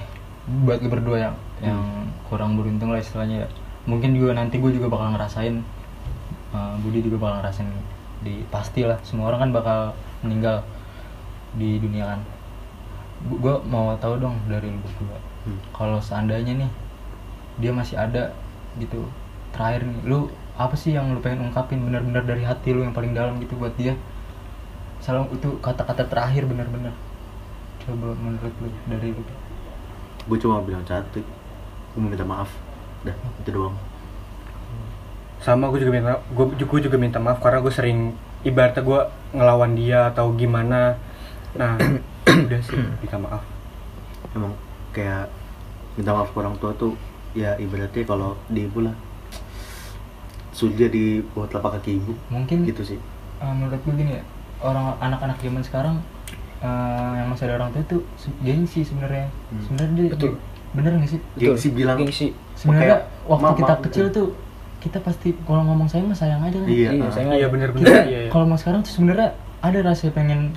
buat 0.64 0.80
lu 0.80 0.88
berdua 0.88 1.18
yang 1.20 1.36
yang 1.60 2.08
kurang 2.32 2.56
beruntung 2.56 2.96
lah 2.96 3.04
istilahnya 3.04 3.44
ya. 3.44 3.48
Mungkin 3.84 4.16
juga 4.16 4.40
nanti 4.40 4.56
gue 4.56 4.72
juga 4.72 4.88
bakal 4.88 5.20
ngerasain 5.20 5.60
eh, 6.56 6.74
Budi 6.80 7.04
juga 7.04 7.28
bakal 7.28 7.44
ngerasain 7.44 7.68
di 8.24 8.40
pasti 8.48 8.88
lah 8.88 8.96
semua 9.04 9.36
orang 9.36 9.50
kan 9.50 9.52
bakal 9.52 9.80
meninggal 10.24 10.64
di 11.60 11.76
dunia 11.84 12.16
kan. 12.16 12.22
Gue 13.28 13.56
mau 13.68 13.92
tahu 14.00 14.16
dong 14.16 14.40
dari 14.48 14.72
lu 14.72 14.80
berdua. 14.80 15.20
Hmm. 15.44 15.60
Kalau 15.76 16.00
seandainya 16.00 16.56
nih 16.56 16.72
dia 17.60 17.76
masih 17.76 18.00
ada 18.00 18.32
gitu 18.80 19.04
terakhir 19.52 19.84
nih 19.84 20.00
lu 20.08 20.32
apa 20.60 20.76
sih 20.76 20.92
yang 20.92 21.08
lu 21.16 21.24
pengen 21.24 21.48
ungkapin 21.48 21.80
benar-benar 21.80 22.28
dari 22.28 22.44
hati 22.44 22.76
lu 22.76 22.84
yang 22.84 22.92
paling 22.92 23.16
dalam 23.16 23.40
gitu 23.40 23.56
buat 23.56 23.72
dia? 23.80 23.96
Salam 25.00 25.32
itu 25.32 25.56
kata-kata 25.64 26.04
terakhir 26.04 26.44
benar-benar. 26.44 26.92
Coba 27.88 28.12
menurut 28.20 28.52
lu 28.60 28.68
dari 28.92 29.16
lu. 29.16 29.24
Gue 30.28 30.36
cuma 30.36 30.60
bilang 30.60 30.84
cantik 30.84 31.24
gue 31.96 32.00
mau 32.04 32.12
minta 32.12 32.28
maaf. 32.28 32.52
Dah 33.08 33.16
itu 33.40 33.50
doang. 33.56 33.80
Sama 35.40 35.72
gue 35.72 35.80
juga 35.80 35.96
minta 35.96 36.20
gue 36.28 36.46
juga 36.60 36.92
juga 36.92 36.98
minta 37.00 37.24
maaf 37.24 37.40
karena 37.40 37.64
gue 37.64 37.72
sering 37.72 38.12
ibaratnya 38.44 38.84
gue 38.84 39.00
ngelawan 39.40 39.72
dia 39.80 40.12
atau 40.12 40.36
gimana. 40.36 41.00
Nah 41.56 41.80
udah 42.52 42.60
sih 42.68 42.76
minta 43.00 43.16
maaf. 43.16 43.48
Emang 44.36 44.52
kayak 44.92 45.32
minta 45.96 46.12
maaf 46.12 46.36
ke 46.36 46.38
orang 46.44 46.60
tua 46.60 46.76
tuh 46.76 47.00
ya 47.32 47.56
ibaratnya 47.56 48.04
kalau 48.04 48.36
di 48.52 48.68
ibu 48.68 48.84
lah 48.84 48.96
sudah 50.60 50.88
di 50.88 51.04
bawah 51.26 51.48
telapak 51.48 51.72
kaki 51.78 51.96
ibu 51.96 52.12
mungkin 52.28 52.58
gitu 52.64 52.84
sih 52.86 53.00
eh, 53.38 53.54
menurut 53.54 53.80
gue 53.80 53.94
gini 53.96 54.12
ya 54.14 54.24
orang 54.60 55.00
anak-anak 55.00 55.40
zaman 55.40 55.64
sekarang 55.64 55.96
eh, 56.60 56.68
yang 57.16 57.28
masih 57.28 57.48
ada 57.48 57.56
orang 57.58 57.72
tua 57.72 57.82
itu 57.82 57.98
gengsi 58.40 58.84
sebenarnya 58.84 59.32
Hmm. 59.48 59.62
sebenarnya 59.64 59.94
dia, 59.96 60.08
Betul. 60.12 60.30
dia- 60.30 60.42
bener 60.70 60.92
nggak 60.94 61.10
sih 61.10 61.20
Gengsi 61.36 61.68
bilang 61.72 61.98
gengsi 61.98 62.28
sebenarnya 62.54 62.98
waktu 63.26 63.42
"Mama," 63.42 63.58
kita 63.58 63.74
gitu. 63.74 63.84
kecil 63.86 64.06
tuh 64.12 64.28
kita 64.80 64.98
pasti 65.00 65.34
kalau 65.42 65.64
ngomong 65.66 65.88
sayang 65.88 66.06
mah 66.06 66.16
sayang 66.16 66.40
aja 66.42 66.56
kan 66.56 66.68
iya 66.68 66.90
Iya, 66.94 67.04
ah. 67.04 67.10
saya 67.10 67.26
iya 67.34 67.48
bener-bener 67.48 67.84
kita 67.84 68.04
iya, 68.06 68.20
iya. 68.22 68.30
kalau 68.30 68.46
mau 68.46 68.56
sekarang 68.56 68.80
tuh 68.80 68.94
sebenarnya 68.94 69.34
ada 69.60 69.80
rasa 69.82 70.08
pengen 70.10 70.54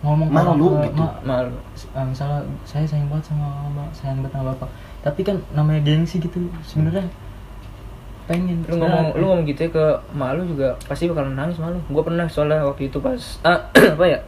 ngomong 0.00 0.28
ke 0.28 0.34
Malu 0.36 0.44
orang 0.44 0.58
tua, 0.60 0.82
gitu. 0.84 1.00
"Ma, 1.00 1.08
malu 1.24 1.56
eh, 1.72 2.04
misalnya 2.04 2.38
saya 2.62 2.84
sayang 2.84 3.08
banget 3.08 3.24
sama 3.24 3.46
bapak 3.66 3.88
sayang 3.94 4.16
banget 4.20 4.32
sama 4.32 4.44
bapak 4.52 4.68
tapi 5.00 5.20
kan 5.22 5.36
namanya 5.50 5.80
gengsi 5.80 6.16
gitu 6.18 6.38
sebenarnya 6.62 7.06
pengen. 8.24 8.64
Lu 8.68 8.80
ngomong 8.80 9.16
lu 9.16 9.24
ngomong 9.28 9.44
gitu 9.48 9.68
ya 9.68 9.70
ke 9.70 9.86
mak 10.16 10.36
lu 10.36 10.48
juga 10.48 10.76
pasti 10.88 11.08
bakal 11.10 11.28
nangis 11.32 11.60
malu 11.60 11.78
gue 11.80 12.02
pernah 12.02 12.26
soalnya 12.28 12.64
waktu 12.64 12.88
itu 12.88 12.98
pas 13.00 13.20
ah, 13.44 13.60
apa 13.96 14.04
ya? 14.04 14.18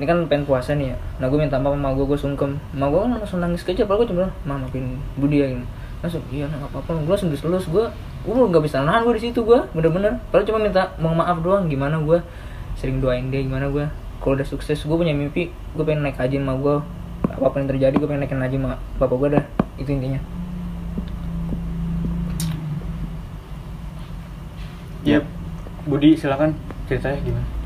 Ini 0.00 0.08
kan 0.08 0.16
pengen 0.28 0.48
puasa 0.48 0.72
nih 0.76 0.92
ya. 0.92 0.96
Nah 1.20 1.26
gue 1.28 1.38
minta 1.40 1.60
maaf 1.60 1.76
sama 1.76 1.92
gue 1.92 2.04
gue 2.08 2.18
sungkem. 2.18 2.50
Mak 2.76 2.88
gue 2.88 3.00
kan 3.00 3.10
langsung 3.16 3.40
nangis 3.40 3.62
kecil 3.64 3.84
padahal 3.84 4.04
gue 4.04 4.08
cuma 4.16 4.28
ma 4.48 4.54
maafin 4.56 4.96
budi 5.16 5.44
ya 5.44 5.48
ini 5.52 5.64
langsung 6.00 6.24
iya 6.32 6.48
nah 6.48 6.56
apa 6.64 6.80
apa 6.80 6.96
gue 6.96 7.12
langsung 7.12 7.28
diselus 7.28 7.68
gue 7.68 7.84
gue 8.24 8.32
nggak 8.32 8.64
bisa 8.64 8.80
nahan 8.80 9.04
gue 9.04 9.20
di 9.20 9.22
situ 9.28 9.40
gue 9.44 9.60
bener-bener. 9.76 10.16
Padahal 10.32 10.46
cuma 10.48 10.58
minta 10.60 10.92
mau 10.96 11.12
maaf 11.12 11.40
doang 11.44 11.68
gimana 11.68 12.00
gue 12.00 12.18
sering 12.80 13.04
doain 13.04 13.28
dia 13.28 13.44
gimana 13.44 13.68
gue 13.68 13.84
kalau 14.20 14.36
udah 14.36 14.48
sukses 14.48 14.76
gue 14.80 14.96
punya 14.96 15.16
mimpi 15.16 15.52
gue 15.76 15.84
pengen 15.84 16.04
naik 16.04 16.16
haji 16.20 16.40
sama 16.40 16.56
gue 16.56 16.76
apa 17.28 17.46
pun 17.52 17.58
yang 17.64 17.68
terjadi 17.72 17.94
gue 17.96 18.08
pengen 18.08 18.22
naikin 18.24 18.40
lagi 18.40 18.56
sama 18.56 18.76
bapak 19.00 19.16
gue 19.16 19.28
dah 19.36 19.44
itu 19.76 19.90
intinya 19.92 20.20
Yep. 25.04 25.24
Budi 25.88 26.12
silakan 26.12 26.52
ceritanya 26.84 27.18
gimana? 27.24 27.60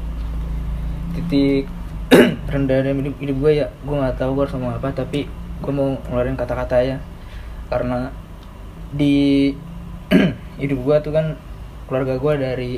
titik 1.14 1.70
rendah 2.52 2.82
dalam 2.82 2.98
hidup, 3.00 3.14
hidup 3.22 3.36
gue 3.38 3.52
ya 3.64 3.66
gue 3.86 3.94
nggak 3.94 4.18
tahu 4.18 4.34
gue 4.34 4.42
harus 4.44 4.54
ngomong 4.58 4.76
apa 4.76 4.90
tapi 4.90 5.30
gue 5.62 5.72
mau 5.72 5.94
ngeluarin 6.10 6.34
kata-kata 6.34 6.76
ya 6.82 6.98
karena 7.70 8.10
di 8.90 9.54
hidup 10.62 10.78
gue 10.82 10.96
tuh 11.06 11.12
kan 11.14 11.38
keluarga 11.86 12.18
gue 12.18 12.32
dari 12.36 12.72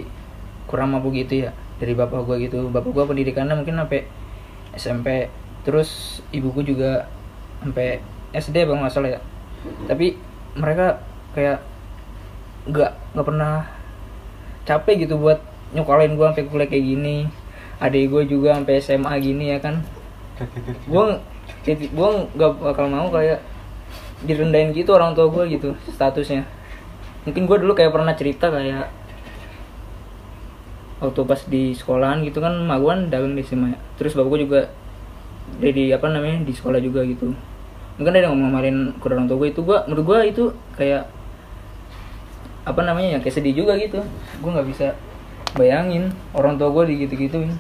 kurang 0.69 0.93
mampu 0.95 1.11
gitu 1.17 1.49
ya 1.49 1.51
dari 1.81 1.97
bapak 1.97 2.25
gue 2.29 2.37
gitu 2.49 2.69
bapak 2.69 2.93
gue 2.93 3.05
pendidikannya 3.05 3.57
mungkin 3.57 3.81
sampai 3.81 4.05
SMP 4.77 5.33
terus 5.65 6.21
ibu 6.31 6.53
gue 6.53 6.77
juga 6.77 7.09
sampai 7.65 7.99
SD 8.37 8.69
bang 8.69 8.81
masalah 8.81 9.17
ya 9.17 9.21
tapi 9.89 10.15
mereka 10.55 11.01
kayak 11.33 11.59
nggak 12.69 12.93
nggak 13.17 13.27
pernah 13.27 13.76
capek 14.67 15.07
gitu 15.07 15.17
buat 15.17 15.39
nyokalin 15.73 16.19
gue 16.19 16.27
sampai 16.27 16.45
kuliah 16.51 16.69
kayak 16.69 16.85
gini. 16.85 17.17
Adik 17.79 18.11
gue 18.11 18.23
juga 18.27 18.59
sampai 18.59 18.83
SMA 18.83 19.13
gini 19.23 19.55
ya 19.55 19.59
kan. 19.63 19.81
Gue 20.91 21.17
gue 21.67 22.09
nggak 22.35 22.53
bakal 22.61 22.91
mau 22.91 23.09
kayak 23.09 23.41
direndahin 24.27 24.75
gitu 24.75 24.93
orang 24.97 25.15
tua 25.15 25.31
gue 25.31 25.57
gitu 25.57 25.73
statusnya. 25.89 26.45
Mungkin 27.25 27.47
gue 27.47 27.57
dulu 27.63 27.73
kayak 27.73 27.93
pernah 27.95 28.13
cerita 28.19 28.51
kayak 28.51 28.91
waktu 30.97 31.21
pas 31.29 31.41
di 31.45 31.77
sekolahan 31.77 32.25
gitu 32.25 32.41
kan 32.41 32.57
kan 32.65 32.99
dagang 33.13 33.37
di 33.37 33.45
SMA 33.45 33.77
terus 34.01 34.17
bapak 34.17 34.33
gue 34.33 34.41
juga 34.49 34.61
jadi 35.61 36.01
apa 36.01 36.09
namanya 36.09 36.41
di 36.43 36.53
sekolah 36.57 36.81
juga 36.81 37.05
gitu. 37.05 37.37
Mungkin 38.01 38.13
ada 38.13 38.29
yang 38.29 38.37
ngomong-ngomongin 38.37 38.97
ke 38.97 39.05
orang 39.09 39.29
tua 39.29 39.37
gue 39.41 39.49
itu 39.53 39.61
gue 39.61 39.79
menurut 39.89 40.05
gue 40.05 40.19
itu 40.33 40.45
kayak 40.77 41.13
apa 42.67 42.83
namanya 42.83 43.17
ya 43.17 43.19
kayak 43.23 43.37
sedih 43.39 43.65
juga 43.65 43.79
gitu. 43.79 44.03
Gue 44.43 44.51
nggak 44.51 44.67
bisa 44.67 44.99
bayangin 45.55 46.11
orang 46.35 46.59
tua 46.59 46.75
gue 46.75 46.93
digitu-gituin. 46.93 47.55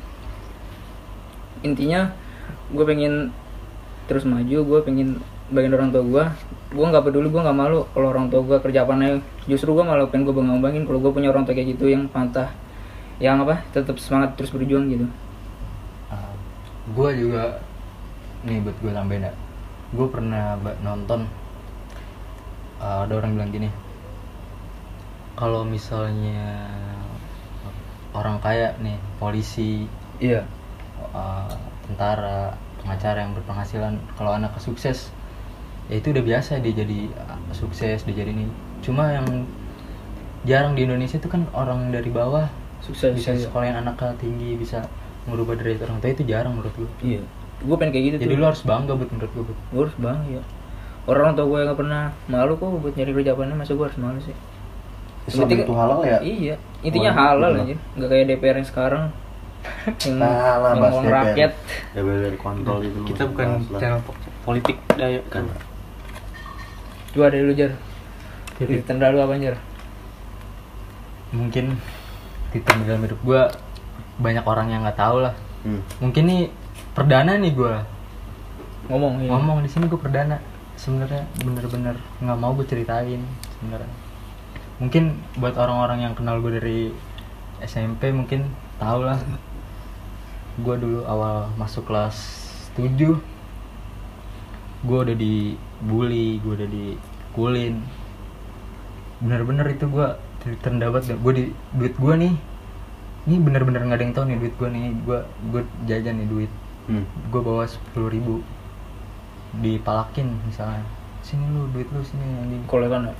Intinya 1.62 2.10
gue 2.74 2.82
pengen 2.82 3.30
terus 4.10 4.26
maju 4.26 4.58
gue 4.66 4.80
pengen 4.82 5.22
bagian 5.46 5.78
orang 5.78 5.94
tua 5.94 6.02
gue 6.02 6.24
gue 6.74 6.86
nggak 6.90 7.04
peduli 7.06 7.30
gue 7.30 7.38
nggak 7.38 7.54
malu 7.54 7.86
kalau 7.94 8.10
orang 8.10 8.26
tua 8.26 8.42
gue 8.42 8.58
kerja 8.58 8.82
apa 8.82 9.22
justru 9.46 9.70
gue 9.78 9.86
malah 9.86 10.10
pengen 10.10 10.26
gue 10.26 10.34
bangga 10.34 10.58
banggain 10.58 10.82
kalau 10.82 10.98
gue 10.98 11.12
punya 11.14 11.30
orang 11.30 11.46
tua 11.46 11.54
kayak 11.54 11.78
gitu 11.78 11.86
yang 11.86 12.10
pantah 12.10 12.50
yang 13.22 13.38
apa 13.46 13.62
tetap 13.70 13.96
semangat 14.02 14.34
terus 14.34 14.50
berjuang 14.50 14.90
gitu. 14.90 15.06
Gue 16.94 17.10
juga 17.18 17.62
nih 18.46 18.62
buat 18.62 18.78
gue 18.78 18.92
tambahin 18.94 19.26
ya. 19.26 19.32
Gue 19.90 20.06
pernah 20.06 20.54
nonton 20.82 21.26
uh, 22.78 23.06
ada 23.06 23.14
orang 23.14 23.34
bilang 23.34 23.50
gini 23.54 23.85
kalau 25.36 25.62
misalnya 25.62 26.64
orang 28.16 28.40
kaya 28.40 28.72
nih 28.80 28.96
polisi 29.20 29.84
iya. 30.16 30.48
uh, 31.12 31.52
tentara 31.84 32.56
pengacara 32.80 33.28
yang 33.28 33.36
berpenghasilan 33.36 34.00
kalau 34.16 34.32
anak 34.32 34.56
sukses 34.56 35.12
ya 35.92 36.00
itu 36.00 36.10
udah 36.10 36.24
biasa 36.24 36.58
dia 36.64 36.72
jadi 36.72 37.12
uh, 37.12 37.52
sukses 37.52 38.02
dia 38.02 38.14
jadi 38.16 38.32
ini. 38.32 38.48
Cuma 38.80 39.12
yang 39.12 39.44
jarang 40.48 40.72
di 40.72 40.88
Indonesia 40.88 41.20
itu 41.20 41.28
kan 41.28 41.44
orang 41.52 41.92
dari 41.92 42.08
bawah 42.08 42.48
sukses 42.80 43.12
bisa 43.12 43.36
iya. 43.36 43.44
sekolahin 43.44 43.76
anaknya 43.76 44.16
tinggi 44.16 44.56
bisa 44.56 44.88
merubah 45.26 45.58
derajat 45.58 45.90
orang 45.90 45.98
tua 45.98 46.10
itu 46.14 46.24
jarang 46.24 46.56
menurut 46.56 46.72
gue 46.74 46.90
iya. 47.04 47.22
Gue 47.56 47.76
pengen 47.80 47.92
kayak 47.92 48.04
gitu 48.08 48.16
jadi 48.24 48.34
tuh. 48.36 48.40
lu 48.40 48.46
harus 48.46 48.62
bangga 48.62 48.92
buat 48.94 49.10
menurut 49.10 49.30
gue 49.32 49.44
gue 49.52 49.82
harus 49.82 49.96
bangga 49.98 50.28
ya 50.38 50.42
orang 51.10 51.34
tua 51.34 51.46
gue 51.50 51.58
nggak 51.66 51.78
pernah 51.78 52.02
malu 52.30 52.54
kok 52.58 52.68
buat 52.78 52.94
nyari 52.94 53.12
kerja 53.14 53.30
apa 53.34 53.42
masa 53.54 53.72
gue 53.74 53.86
harus 53.86 53.98
malu 53.98 54.18
sih 54.22 54.36
Islam 55.26 55.44
Intinya- 55.44 55.64
itu 55.64 55.74
halal 55.74 56.00
ya? 56.02 56.18
Iya 56.20 56.54
intinya 56.80 57.10
Wah, 57.10 57.18
halal 57.34 57.52
aja 57.56 57.74
nggak 57.92 58.08
kayak 58.08 58.24
DPR 58.28 58.56
yang 58.56 58.68
sekarang. 58.68 59.04
Yang, 60.06 60.14
Nah, 60.14 60.30
lah, 60.56 60.70
yang 60.70 60.78
bahas 60.78 60.94
uang 60.94 61.04
DPR. 61.04 61.16
rakyat. 61.18 61.52
Dari 61.92 62.38
kontrol 62.38 62.78
itu 62.80 62.98
Kita 63.04 63.22
bukan 63.26 63.48
channel 63.74 64.00
po- 64.00 64.14
politik 64.44 64.76
daya 64.92 65.18
kan. 65.26 65.42
Coba 67.10 67.26
dari 67.26 67.42
lu 67.42 67.52
jar. 67.52 67.74
Di 68.56 68.78
tenda 68.80 69.10
lu 69.10 69.18
apa 69.18 69.34
jar? 69.36 69.58
Mungkin 71.28 71.74
titik 72.48 72.76
dalam 72.86 73.02
hidup 73.02 73.18
gue 73.20 73.42
banyak 74.16 74.44
orang 74.44 74.70
yang 74.70 74.80
nggak 74.82 74.96
tahu 74.96 75.20
lah. 75.20 75.34
Hmm. 75.58 75.82
mungkin 75.98 76.30
nih 76.30 76.42
perdana 76.94 77.34
nih 77.34 77.50
gue 77.50 77.74
ngomong 78.86 79.18
iya. 79.18 79.28
ngomong 79.28 79.58
di 79.60 79.68
sini 79.68 79.90
gue 79.90 79.98
perdana. 79.98 80.38
Sebenarnya 80.76 81.26
bener-bener 81.36 81.98
nggak 82.22 82.38
mau 82.38 82.54
gue 82.54 82.62
ceritain 82.64 83.18
sebenarnya 83.50 83.90
mungkin 84.76 85.16
buat 85.40 85.56
orang-orang 85.56 86.04
yang 86.04 86.12
kenal 86.12 86.44
gue 86.44 86.52
dari 86.60 86.80
SMP 87.64 88.12
mungkin 88.12 88.52
tau 88.76 89.00
lah. 89.04 89.16
Gue 90.60 90.76
dulu 90.76 91.04
awal 91.04 91.52
masuk 91.56 91.88
kelas 91.88 92.16
7 92.76 93.16
gue 94.86 94.98
udah 95.02 95.16
dibully 95.16 96.40
gue 96.44 96.52
udah 96.52 96.68
dikulin. 96.68 97.80
Bener-bener 99.24 99.66
itu 99.72 99.88
gue 99.88 100.08
terendah 100.60 100.92
banget. 100.92 101.16
Gue 101.20 101.32
di 101.32 101.44
duit 101.72 101.96
gue 101.96 102.14
nih 102.16 102.34
ini 103.26 103.36
bener-bener 103.42 103.82
nggak 103.82 103.98
ada 103.98 104.04
yang 104.06 104.14
tahu 104.14 104.24
nih 104.28 104.38
duit 104.38 104.54
gue 104.60 104.68
nih. 104.68 104.84
Gue 105.04 105.18
gue 105.52 105.62
jajan 105.88 106.20
nih 106.20 106.28
duit. 106.28 106.52
Hmm. 106.86 107.02
gue 107.32 107.40
bawa 107.42 107.64
sepuluh 107.66 108.12
ribu. 108.12 108.44
Dipalakin 109.56 110.36
misalnya. 110.44 110.84
Sini 111.24 111.48
lu 111.48 111.66
duit 111.72 111.88
lu 111.90 112.04
sini 112.04 112.22
anjing. 112.44 112.62
Kolekan 112.68 113.10
ya 113.10 113.16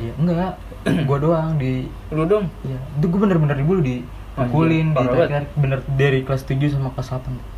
iya 0.00 0.12
enggak. 0.16 0.52
Gue 1.08 1.18
doang 1.18 1.58
di 1.58 1.88
lu 2.12 2.24
dong? 2.28 2.46
Iya. 2.62 2.78
Itu 3.00 3.06
gue 3.10 3.20
bener-bener 3.20 3.56
dibully 3.58 3.82
di 3.82 3.96
pukulin 4.36 4.92
ditarik 4.92 5.48
bener 5.56 5.80
dari 5.96 6.20
kelas 6.20 6.44
7 6.44 6.60
sama 6.68 6.92
kelas 6.92 7.08
8 7.16 7.56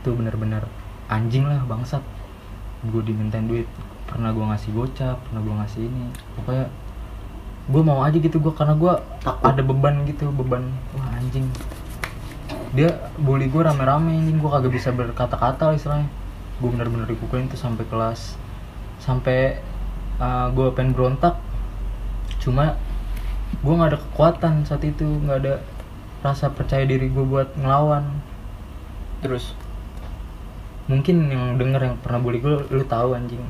itu 0.00 0.16
bener-bener 0.16 0.64
anjing 1.12 1.44
lah 1.44 1.60
bangsat. 1.68 2.00
Gue 2.88 3.04
dimintain 3.04 3.44
duit. 3.44 3.68
Pernah 4.08 4.32
gue 4.32 4.40
ngasih 4.40 4.72
gocap 4.72 5.20
pernah 5.28 5.44
gue 5.44 5.54
ngasih 5.60 5.80
ini. 5.84 6.08
Pokoknya 6.40 6.66
gue 7.70 7.82
mau 7.84 8.00
aja 8.00 8.16
gitu 8.16 8.40
gue 8.40 8.52
karena 8.56 8.74
gue 8.74 8.92
Takut. 9.20 9.44
ada 9.44 9.60
beban 9.60 10.08
gitu 10.08 10.32
beban. 10.32 10.64
Wah 10.96 11.20
anjing. 11.20 11.44
Dia 12.72 13.12
bully 13.20 13.52
gue 13.52 13.60
rame-rame 13.60 14.16
anjing. 14.24 14.40
Gue 14.40 14.48
kagak 14.48 14.72
bisa 14.72 14.88
berkata-kata 14.88 15.68
lah 15.68 15.76
istilahnya. 15.76 16.08
Gue 16.64 16.72
bener-bener 16.72 17.04
dipukulin 17.04 17.52
tuh 17.52 17.60
sampai 17.60 17.84
kelas 17.84 18.40
sampai 19.00 19.56
gue 20.52 20.68
pengen 20.76 20.92
berontak. 20.92 21.40
Cuma 22.38 22.76
gue 23.64 23.72
nggak 23.72 23.90
ada 23.96 24.00
kekuatan 24.00 24.68
saat 24.68 24.84
itu. 24.84 25.04
Nggak 25.04 25.38
ada 25.44 25.54
rasa 26.20 26.52
percaya 26.52 26.84
diri 26.84 27.08
gue 27.08 27.24
buat 27.24 27.56
ngelawan. 27.56 28.04
Terus? 29.24 29.56
Mungkin 30.90 31.30
yang 31.32 31.54
denger 31.56 31.80
yang 31.86 31.96
pernah 32.02 32.20
bully 32.20 32.42
gue 32.44 32.66
lu 32.68 32.84
tahu 32.84 33.16
anjing. 33.16 33.40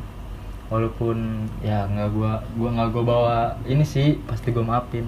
Walaupun 0.71 1.51
ya 1.67 1.83
nggak 1.91 2.15
gua 2.15 2.39
gua 2.55 2.71
nggak 2.71 2.89
gua 2.95 3.03
bawa 3.03 3.37
ini 3.67 3.83
sih 3.83 4.23
pasti 4.23 4.55
gue 4.55 4.63
maafin. 4.63 5.03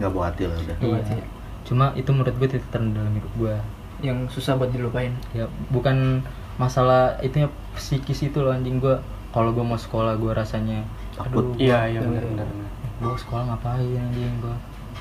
Nggak 0.00 0.08
buat 0.08 0.24
hati 0.32 0.48
lah 0.48 0.56
udah. 0.56 0.76
Iya. 0.80 1.20
Cuma 1.68 1.92
itu 1.92 2.08
menurut 2.16 2.32
gue 2.40 2.48
titik 2.48 2.64
terendah 2.72 3.04
dalam 3.04 3.12
hidup 3.12 3.32
gue 3.36 3.54
yang 4.00 4.24
susah 4.32 4.56
buat 4.56 4.72
dilupain. 4.72 5.12
Ya 5.36 5.52
bukan 5.68 6.24
masalah 6.56 7.20
itu 7.20 7.44
ya 7.44 7.48
psikis 7.76 8.24
itu 8.24 8.40
loh 8.40 8.56
anjing. 8.56 8.80
Gue 8.80 8.96
kalau 9.36 9.52
gue 9.52 9.60
mau 9.60 9.76
sekolah 9.76 10.16
gue 10.16 10.32
rasanya 10.32 10.80
Takut. 11.12 11.52
aduh. 11.52 11.56
Iya 11.60 11.78
iya 11.88 12.00
benar 12.00 12.24
benar 12.24 12.46
benar. 12.48 12.68
gue 13.02 13.14
sekolah 13.18 13.44
ngapain 13.50 13.98
anjing 13.98 14.36
gue 14.38 14.56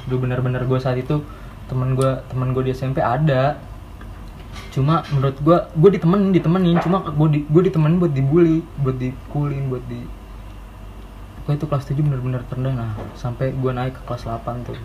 Duh 0.09 0.17
bener-bener 0.17 0.65
gue 0.65 0.79
saat 0.81 0.97
itu 0.97 1.21
temen 1.69 1.93
gue 1.93 2.11
temen 2.27 2.51
gue 2.51 2.63
di 2.65 2.71
SMP 2.73 2.99
ada. 2.99 3.61
Cuma 4.73 5.05
menurut 5.13 5.37
gue 5.39 5.57
gue 5.77 5.89
ditemenin 5.99 6.29
ditemenin. 6.33 6.77
Cuma 6.81 7.05
gue 7.05 7.27
di, 7.29 7.39
gue 7.45 7.61
ditemenin 7.69 7.97
buat 8.01 8.13
dibully 8.13 8.65
buat 8.81 8.97
dikulin 8.97 9.69
buat 9.69 9.83
di 9.85 10.01
pokoknya 11.41 11.57
itu 11.57 11.65
kelas 11.65 11.85
7 11.89 12.05
bener-bener 12.05 12.41
terendah 12.49 12.73
nah. 12.73 12.91
Sampai 13.13 13.53
gue 13.53 13.71
naik 13.71 13.97
ke 13.97 14.01
kelas 14.09 14.25
8 14.25 14.67
tuh. 14.67 14.77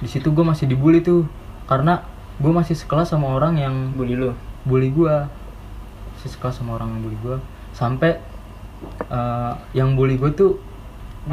Di 0.00 0.08
situ 0.08 0.30
gue 0.30 0.44
masih 0.46 0.70
dibully 0.70 1.02
tuh. 1.02 1.26
Karena 1.66 2.02
gue 2.40 2.50
masih 2.50 2.78
sekelas 2.78 3.12
sama 3.12 3.34
orang 3.34 3.58
yang 3.58 3.74
bully 3.94 4.14
lu? 4.14 4.32
bully 4.64 4.92
gua. 4.92 5.28
Masih 6.16 6.36
sekelas 6.36 6.60
sama 6.60 6.76
orang 6.76 6.92
yang 6.96 7.00
bully 7.04 7.18
gua. 7.24 7.36
Sampai 7.72 8.20
eh, 9.10 9.52
yang 9.76 9.94
bully 9.94 10.16
gua 10.16 10.32
tuh 10.32 10.58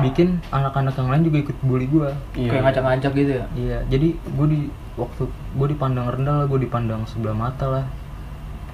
bikin 0.04 0.44
anak-anak 0.52 1.00
yang 1.00 1.10
lain 1.10 1.24
juga 1.32 1.38
ikut 1.48 1.58
bully 1.64 1.88
gua. 1.88 2.12
Iya. 2.36 2.50
kayak 2.52 2.64
ngacak-ngacak 2.70 3.12
gitu 3.16 3.32
ya? 3.40 3.46
Iya 3.56 3.78
jadi 3.88 4.08
gua 4.36 4.48
di 4.52 4.68
waktu 5.00 5.24
gua 5.56 5.68
dipandang 5.72 6.08
rendah 6.12 6.36
lah 6.44 6.46
gua 6.46 6.60
dipandang 6.60 7.02
sebelah 7.08 7.38
mata 7.38 7.66
lah. 7.66 7.86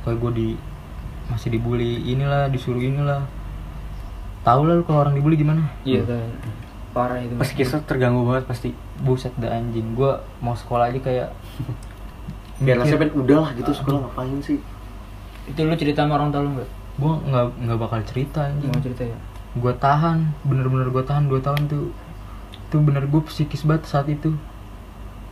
Kayak 0.04 0.18
gua 0.20 0.32
di 0.34 0.58
masih 1.32 1.54
dibully 1.54 2.02
inilah 2.04 2.50
disuruh 2.50 2.82
inilah. 2.82 3.24
Tahu 4.44 4.62
lah 4.68 4.84
kalau 4.84 5.08
orang 5.08 5.16
dibully 5.16 5.40
gimana? 5.40 5.70
Iya 5.88 6.04
tuh 6.04 6.20
parah 6.94 7.18
itu 7.18 7.34
Pas 7.38 7.50
kisah 7.50 7.82
terganggu 7.86 8.22
banget 8.26 8.46
pasti. 8.46 8.70
buset 9.02 9.34
dah 9.36 9.50
anjing 9.50 9.98
gua 9.98 10.22
mau 10.40 10.54
sekolah 10.54 10.88
aja 10.88 11.00
kayak 11.02 11.30
biar 12.64 12.80
rasanya 12.80 13.02
pengen 13.04 13.16
udah 13.20 13.38
lah 13.44 13.52
gitu 13.58 13.72
sekolah 13.74 14.00
ngapain 14.08 14.40
sih? 14.42 14.58
Itu 15.50 15.60
lu 15.66 15.76
cerita 15.76 16.06
sama 16.06 16.16
orang 16.16 16.32
tua 16.32 16.42
lu 16.46 16.56
nggak 16.56 16.83
gue 16.94 17.14
nggak 17.30 17.46
nggak 17.66 17.80
bakal 17.82 18.00
cerita 18.06 18.50
anjing 18.50 18.70
mau 18.70 18.82
cerita 18.82 19.04
ya? 19.08 19.18
Gue 19.58 19.74
tahan 19.74 20.34
bener-bener 20.46 20.90
gue 20.94 21.04
tahan 21.06 21.26
2 21.30 21.42
tahun 21.42 21.62
tuh. 21.70 21.90
Itu 22.70 22.78
bener 22.82 23.06
gue 23.10 23.22
psikis 23.26 23.66
banget 23.66 23.90
saat 23.90 24.10
itu. 24.10 24.34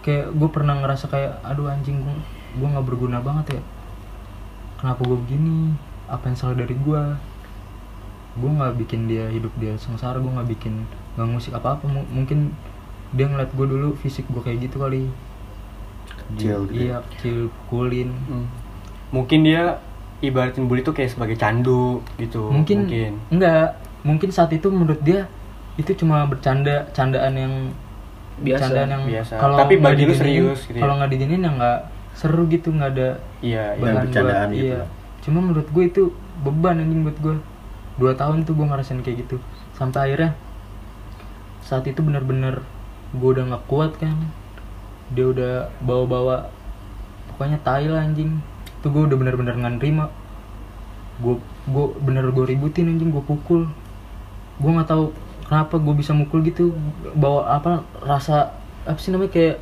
Kayak 0.02 0.34
gue 0.34 0.50
pernah 0.50 0.78
ngerasa 0.82 1.06
kayak 1.10 1.42
aduh 1.46 1.70
anjing 1.70 2.02
gue 2.02 2.16
gue 2.58 2.68
nggak 2.68 2.86
berguna 2.86 3.22
banget 3.22 3.58
ya. 3.58 3.64
Kenapa 4.82 5.02
gue 5.06 5.18
begini? 5.22 5.78
Apa 6.10 6.30
yang 6.30 6.38
salah 6.38 6.58
dari 6.58 6.74
gue 6.74 7.02
gue 8.32 8.48
nggak 8.48 8.80
bikin 8.80 9.12
dia 9.12 9.28
hidup 9.28 9.52
dia 9.60 9.76
sengsara 9.76 10.16
gue 10.16 10.32
nggak 10.32 10.50
bikin 10.56 10.88
nggak 11.20 11.28
ngusik 11.36 11.52
apa 11.52 11.76
apa 11.76 11.84
mungkin 12.16 12.56
dia 13.12 13.28
ngeliat 13.28 13.52
gue 13.52 13.68
dulu 13.68 13.92
fisik 14.00 14.24
gue 14.32 14.40
kayak 14.40 14.72
gitu 14.72 14.80
kali. 14.80 15.12
Kecil 16.32 16.64
gitu 16.72 16.80
iya 16.88 17.04
kecil 17.12 17.38
pukulin 17.52 18.10
Hmm. 18.28 18.48
mungkin 19.12 19.44
dia 19.44 19.84
ibaratin 20.22 20.66
bully 20.66 20.82
tuh 20.82 20.94
kayak 20.94 21.12
sebagai 21.12 21.36
candu 21.36 22.00
gitu 22.16 22.48
mungkin, 22.48 22.86
mungkin. 22.86 23.14
enggak 23.30 23.78
mungkin 24.02 24.30
saat 24.30 24.50
itu 24.50 24.70
menurut 24.70 25.02
dia 25.02 25.26
itu 25.76 25.94
cuma 25.96 26.26
bercanda 26.26 26.86
candaan 26.92 27.34
yang 27.34 27.54
Biasa, 28.38 28.62
candaan 28.68 28.90
yang 28.92 29.04
biasa. 29.06 29.34
kalau 29.38 29.58
Tapi 29.58 29.74
nggak 29.76 29.86
bagi 29.88 30.04
lu 30.04 30.14
serius 30.14 30.60
gitu 30.66 30.78
ya? 30.78 30.82
kalau 30.82 30.94
nggak 30.98 31.10
diginiin 31.10 31.42
ya 31.42 31.52
nggak 31.52 31.80
seru 32.12 32.44
gitu 32.46 32.70
nggak 32.70 32.90
ada 32.92 33.10
iya 33.40 33.74
iya 33.74 33.94
bercandaan 33.98 34.50
buat- 34.50 34.56
gitu. 34.56 34.66
iya 34.68 34.82
cuma 35.22 35.40
menurut 35.40 35.68
gue 35.68 35.84
itu 35.86 36.04
beban 36.42 36.78
anjing 36.78 37.02
buat 37.02 37.18
gue 37.18 37.36
dua 37.98 38.14
tahun 38.14 38.42
tuh 38.42 38.54
gue 38.54 38.66
ngerasain 38.66 39.02
kayak 39.02 39.26
gitu 39.26 39.38
sampai 39.72 40.10
akhirnya 40.10 40.32
saat 41.62 41.86
itu 41.86 42.02
bener-bener 42.02 42.66
gue 43.12 43.30
udah 43.30 43.46
nggak 43.48 43.66
kuat 43.66 43.94
kan 43.96 44.18
dia 45.12 45.28
udah 45.28 45.54
bawa-bawa 45.80 46.50
pokoknya 47.28 47.62
tai 47.62 47.86
lah 47.86 48.02
anjing 48.02 48.42
tuh 48.82 48.90
gue 48.90 49.02
udah 49.08 49.18
bener-bener 49.18 49.56
nggak 49.56 49.74
nerima. 49.78 50.10
Gue 51.22 51.38
gue 51.70 51.86
bener 52.02 52.28
gue 52.34 52.46
ributin 52.46 52.90
anjing 52.90 53.14
gue 53.14 53.24
pukul. 53.24 53.70
Gue 54.58 54.72
nggak 54.74 54.90
tahu 54.90 55.14
kenapa 55.46 55.78
gue 55.78 55.94
bisa 55.98 56.12
mukul 56.12 56.42
gitu. 56.46 56.76
Bawa 57.14 57.58
apa 57.58 57.86
rasa 58.02 58.58
apa 58.86 58.98
sih 58.98 59.14
namanya 59.14 59.32
kayak 59.34 59.56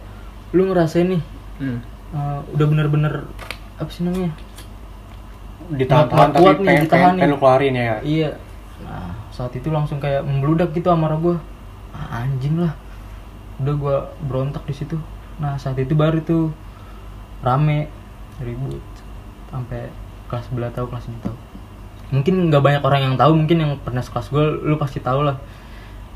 lu 0.56 0.66
ngerasain 0.72 1.06
nih 1.06 1.22
hmm. 1.62 1.80
uh, 2.16 2.40
udah 2.56 2.66
bener-bener 2.66 3.14
apa 3.78 3.90
sih 3.92 4.02
namanya 4.02 4.34
Nggak 5.70 5.86
tapi 5.86 6.10
kuat 6.42 6.58
nih, 6.58 6.66
pengen, 6.66 6.84
ditahan 6.90 6.90
pengen, 6.90 7.14
nih. 7.14 7.22
pengen 7.22 7.30
lu 7.30 7.38
keluarin 7.38 7.76
ya? 7.78 7.96
Iya. 8.02 8.32
Nah 8.82 9.14
saat 9.30 9.54
itu 9.54 9.70
langsung 9.70 10.02
kayak 10.02 10.26
membludak 10.26 10.74
gitu 10.74 10.90
amarah 10.90 11.22
gue 11.22 11.38
ah, 11.94 12.26
anjing 12.26 12.58
lah. 12.58 12.74
Udah 13.62 13.76
gue 13.78 13.96
berontak 14.26 14.66
di 14.66 14.74
situ. 14.74 14.98
Nah 15.38 15.62
saat 15.62 15.78
itu 15.78 15.94
baru 15.94 16.26
tuh 16.26 16.50
rame 17.46 17.86
ribut 18.42 18.82
sampai 19.50 19.90
kelas 20.30 20.46
sebelah 20.48 20.70
tahu 20.72 20.86
kelas 20.88 21.10
tahu. 21.26 21.36
Mungkin 22.10 22.50
nggak 22.50 22.62
banyak 22.62 22.84
orang 22.86 23.02
yang 23.12 23.16
tahu 23.18 23.32
mungkin 23.38 23.58
yang 23.62 23.72
pernah 23.82 24.02
sekelas 24.02 24.30
gue 24.30 24.46
lu 24.66 24.78
pasti 24.78 25.02
tahu 25.02 25.26
lah. 25.26 25.38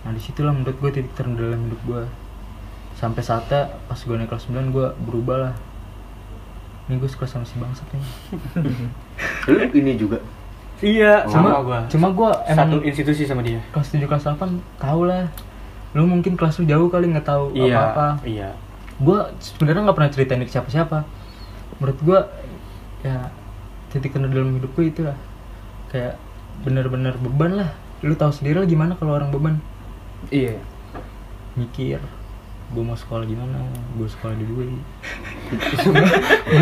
Nah 0.05 0.11
di 0.13 0.21
situlah 0.21 0.53
menurut 0.53 0.77
gue 0.77 0.89
titik 0.93 1.13
terendah 1.17 1.53
dalam 1.53 1.69
hidup 1.69 1.81
gue 1.85 2.03
sampai 2.97 3.21
saatnya 3.25 3.73
pas 3.89 3.97
gue 3.97 4.15
naik 4.15 4.29
kelas 4.29 4.47
9 4.47 4.73
gue 4.73 4.87
berubah 5.09 5.37
lah. 5.49 5.53
Ini 6.87 6.99
gue 6.99 7.09
suka 7.09 7.25
sama 7.25 7.45
si 7.47 7.57
bangsat 7.57 7.87
nih. 7.89 8.05
Lu 9.49 9.59
ini 9.73 9.97
juga? 9.97 10.21
Iya 10.83 11.23
cuma 11.31 11.47
sama 11.47 11.61
gua. 11.63 11.79
cuma 11.87 12.07
gue 12.11 12.31
satu 12.43 12.75
emang 12.75 12.83
institusi 12.83 13.23
sama 13.23 13.39
dia. 13.39 13.63
kelas 13.71 13.95
7 13.95 14.03
kelas 14.03 14.23
8 14.35 14.81
tahu 14.81 15.01
lah. 15.07 15.31
Lu 15.95 16.09
mungkin 16.09 16.33
kelas 16.35 16.59
lu 16.59 16.65
jauh 16.65 16.89
kali 16.89 17.07
nggak 17.13 17.23
tahu 17.23 17.53
iya 17.55 17.77
apa-apa. 17.77 18.07
iya. 18.27 18.49
Gue 18.99 19.19
sebenarnya 19.39 19.87
nggak 19.87 19.97
pernah 19.97 20.11
ceritain 20.11 20.41
ini 20.41 20.49
ke 20.49 20.53
siapa-siapa. 20.57 21.05
Menurut 21.79 21.99
gue 22.03 22.19
ya 23.03 23.29
titik 23.89 24.09
terendah 24.09 24.31
dalam 24.31 24.55
hidup 24.55 24.71
gue 24.71 24.85
itu 24.85 25.01
lah 25.03 25.17
kayak 25.87 26.17
bener-bener 26.61 27.13
beban 27.15 27.51
lah. 27.55 27.69
Lu 27.99 28.13
tahu 28.13 28.31
sendiri 28.31 28.57
lah 28.57 28.65
gimana 28.65 28.95
kalau 28.95 29.13
orang 29.13 29.29
beban? 29.29 29.59
Iya. 30.27 30.57
Mikir 31.53 31.99
gue 32.73 32.81
mau 32.81 32.95
sekolah 32.95 33.21
gimana 33.23 33.53
gue 33.93 34.07
sekolah 34.07 34.33
Gua 34.33 34.65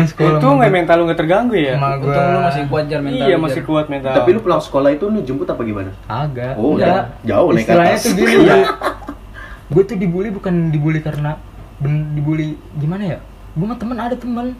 sekolah 0.04 0.36
itu 0.36 0.46
nggak 0.46 0.68
mental 0.70 0.94
lu 0.94 1.04
nggak 1.08 1.16
terganggu 1.16 1.54
ya. 1.54 1.80
Untung 1.80 2.04
gua- 2.04 2.28
lu 2.28 2.40
masih 2.42 2.62
kuat 2.68 2.84
jar 2.86 3.00
mental 3.00 3.24
iya 3.24 3.36
masih 3.38 3.62
kuat 3.64 3.86
mental. 3.88 4.12
Tapi 4.12 4.28
lu 4.30 4.40
pulang 4.40 4.60
sekolah 4.60 4.90
itu 4.90 5.04
lu 5.06 5.18
jemput 5.22 5.46
apa 5.46 5.62
gimana? 5.62 5.90
Agak 6.04 6.52
Oh, 6.54 6.76
enggak. 6.76 7.16
jauh 7.24 7.48
naik 7.50 7.64
ke 7.64 7.64
istilahnya 7.66 7.96
atas. 7.96 8.04
tuh 8.04 8.12
gini. 8.14 8.44
Ya 8.44 8.56
gue 9.72 9.82
tuh 9.82 9.96
dibully 9.96 10.28
bukan 10.28 10.68
dibully 10.68 11.00
karena 11.00 11.40
ben 11.78 12.12
dibully 12.12 12.60
gimana 12.76 13.04
ya? 13.06 13.18
Gue 13.54 13.64
mah 13.64 13.78
teman 13.78 13.96
ada 13.96 14.12
teman 14.14 14.52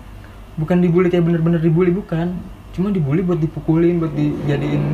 bukan 0.62 0.78
dibully 0.78 1.08
kayak 1.08 1.24
bener-bener 1.24 1.58
dibully 1.58 1.90
bukan. 1.90 2.38
Cuma 2.70 2.88
dibully 2.88 3.20
buat 3.20 3.36
dipukulin 3.36 3.98
buat 3.98 4.12
dijadiin 4.12 4.84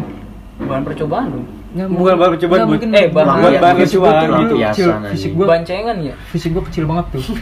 bahan 0.58 0.82
percobaan 0.82 1.28
lu. 1.30 1.42
Nggak 1.68 1.86
Bukan 1.92 2.14
bahan 2.16 2.30
percobaan, 2.34 2.58
buat- 2.58 2.70
mungkin 2.72 2.90
eh, 2.90 3.06
bahan- 3.06 3.38
buat 3.38 3.54
bahan 3.60 3.76
fisik 3.78 3.98
gua 3.98 4.08
percobaan, 4.08 4.28
lampiasan 4.32 4.72
kecil 4.72 4.88
fisik 5.12 5.30
gue 5.30 5.46
bancengan 5.46 5.96
ya? 6.00 6.14
fisik 6.26 6.50
gue 6.50 6.62
kecil 6.64 6.84
banget 6.88 7.06
tuh. 7.12 7.24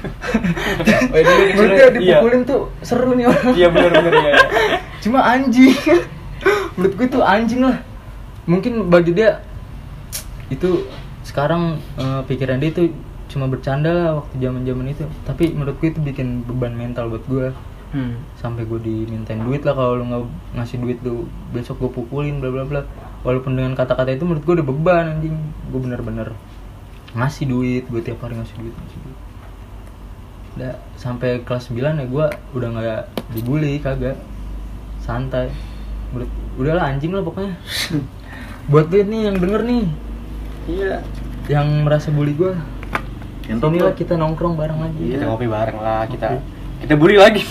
Oh, 1.07 1.17
itu 1.17 1.33
menurut 1.33 1.55
kecil. 1.55 1.71
dia 1.71 1.89
dipukulin 1.95 2.41
tuh 2.43 2.61
seru 2.83 3.11
nih 3.15 3.25
orang. 3.25 3.53
Iya 3.55 3.69
benar-benar 3.71 4.13
ya, 4.13 4.29
ya. 4.29 4.37
cuma 5.07 5.19
anjing. 5.25 5.73
Menurut 6.75 6.93
gue 6.93 7.07
tuh 7.09 7.23
anjing 7.25 7.61
lah. 7.63 7.79
Mungkin 8.45 8.73
bagi 8.87 9.13
dia 9.13 9.41
itu 10.49 10.85
sekarang 11.23 11.63
eh, 11.95 12.21
pikiran 12.27 12.59
dia 12.59 12.71
itu 12.71 12.83
cuma 13.27 13.47
bercanda 13.47 13.91
lah 13.91 14.11
waktu 14.19 14.35
zaman 14.39 14.63
zaman 14.63 14.87
itu. 14.89 15.07
Tapi 15.23 15.45
menurut 15.51 15.79
gue 15.79 15.89
itu 15.89 16.01
bikin 16.01 16.43
beban 16.43 16.75
mental 16.75 17.09
buat 17.09 17.25
gue 17.25 17.47
hmm. 17.93 18.39
sampai 18.39 18.67
gue 18.67 18.81
dimintain 18.83 19.39
duit 19.39 19.63
lah 19.63 19.75
kalau 19.77 20.01
lu 20.01 20.05
nggak 20.09 20.23
ngasih 20.59 20.79
duit 20.83 20.99
tuh 21.03 21.29
besok 21.55 21.83
gue 21.83 21.91
pukulin 21.93 22.39
bla 22.43 22.51
bla 22.51 22.65
bla. 22.65 22.83
Walaupun 23.27 23.59
dengan 23.59 23.75
kata-kata 23.75 24.15
itu 24.15 24.23
menurut 24.23 24.43
gue 24.47 24.55
udah 24.63 24.67
beban 24.67 25.07
anjing. 25.19 25.37
Gue 25.71 25.81
bener-bener 25.83 26.35
ngasih 27.17 27.49
duit 27.49 27.85
gue 27.89 28.01
tiap 28.03 28.21
hari 28.23 28.37
ngasih 28.37 28.57
duit 28.59 28.75
ngasih 28.75 28.99
duit. 29.03 29.19
Udah 30.57 30.73
sampai 30.97 31.45
kelas 31.45 31.69
9 31.69 31.79
ya 31.79 32.07
gue 32.09 32.27
udah 32.57 32.69
nggak 32.73 33.03
dibully 33.37 33.79
kagak. 33.79 34.19
Santai. 35.03 35.53
Menurut, 36.11 36.31
udahlah 36.59 36.91
anjing 36.91 37.15
lah 37.15 37.23
pokoknya. 37.23 37.55
Buat 38.73 38.91
duit 38.91 39.07
nih 39.07 39.31
yang 39.31 39.37
denger 39.39 39.63
nih. 39.63 39.85
Iya. 40.67 40.95
Yang 41.47 41.67
merasa 41.87 42.09
bully 42.11 42.35
gue 42.35 42.55
inilah 43.47 43.95
lu. 43.95 43.99
kita 43.99 44.15
nongkrong 44.19 44.55
bareng 44.59 44.79
lagi. 44.83 44.99
Iya. 45.03 45.13
kita 45.19 45.25
ngopi 45.31 45.47
bareng 45.47 45.79
lah 45.79 46.03
kita 46.11 46.29
kita 46.83 46.95
bully 46.97 47.17
lagi. 47.17 47.43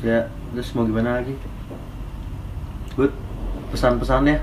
Ya 0.00 0.32
terus 0.56 0.72
mau 0.72 0.88
gimana 0.88 1.20
lagi? 1.20 1.36
Good. 2.96 3.12
Pesan-pesannya 3.70 4.40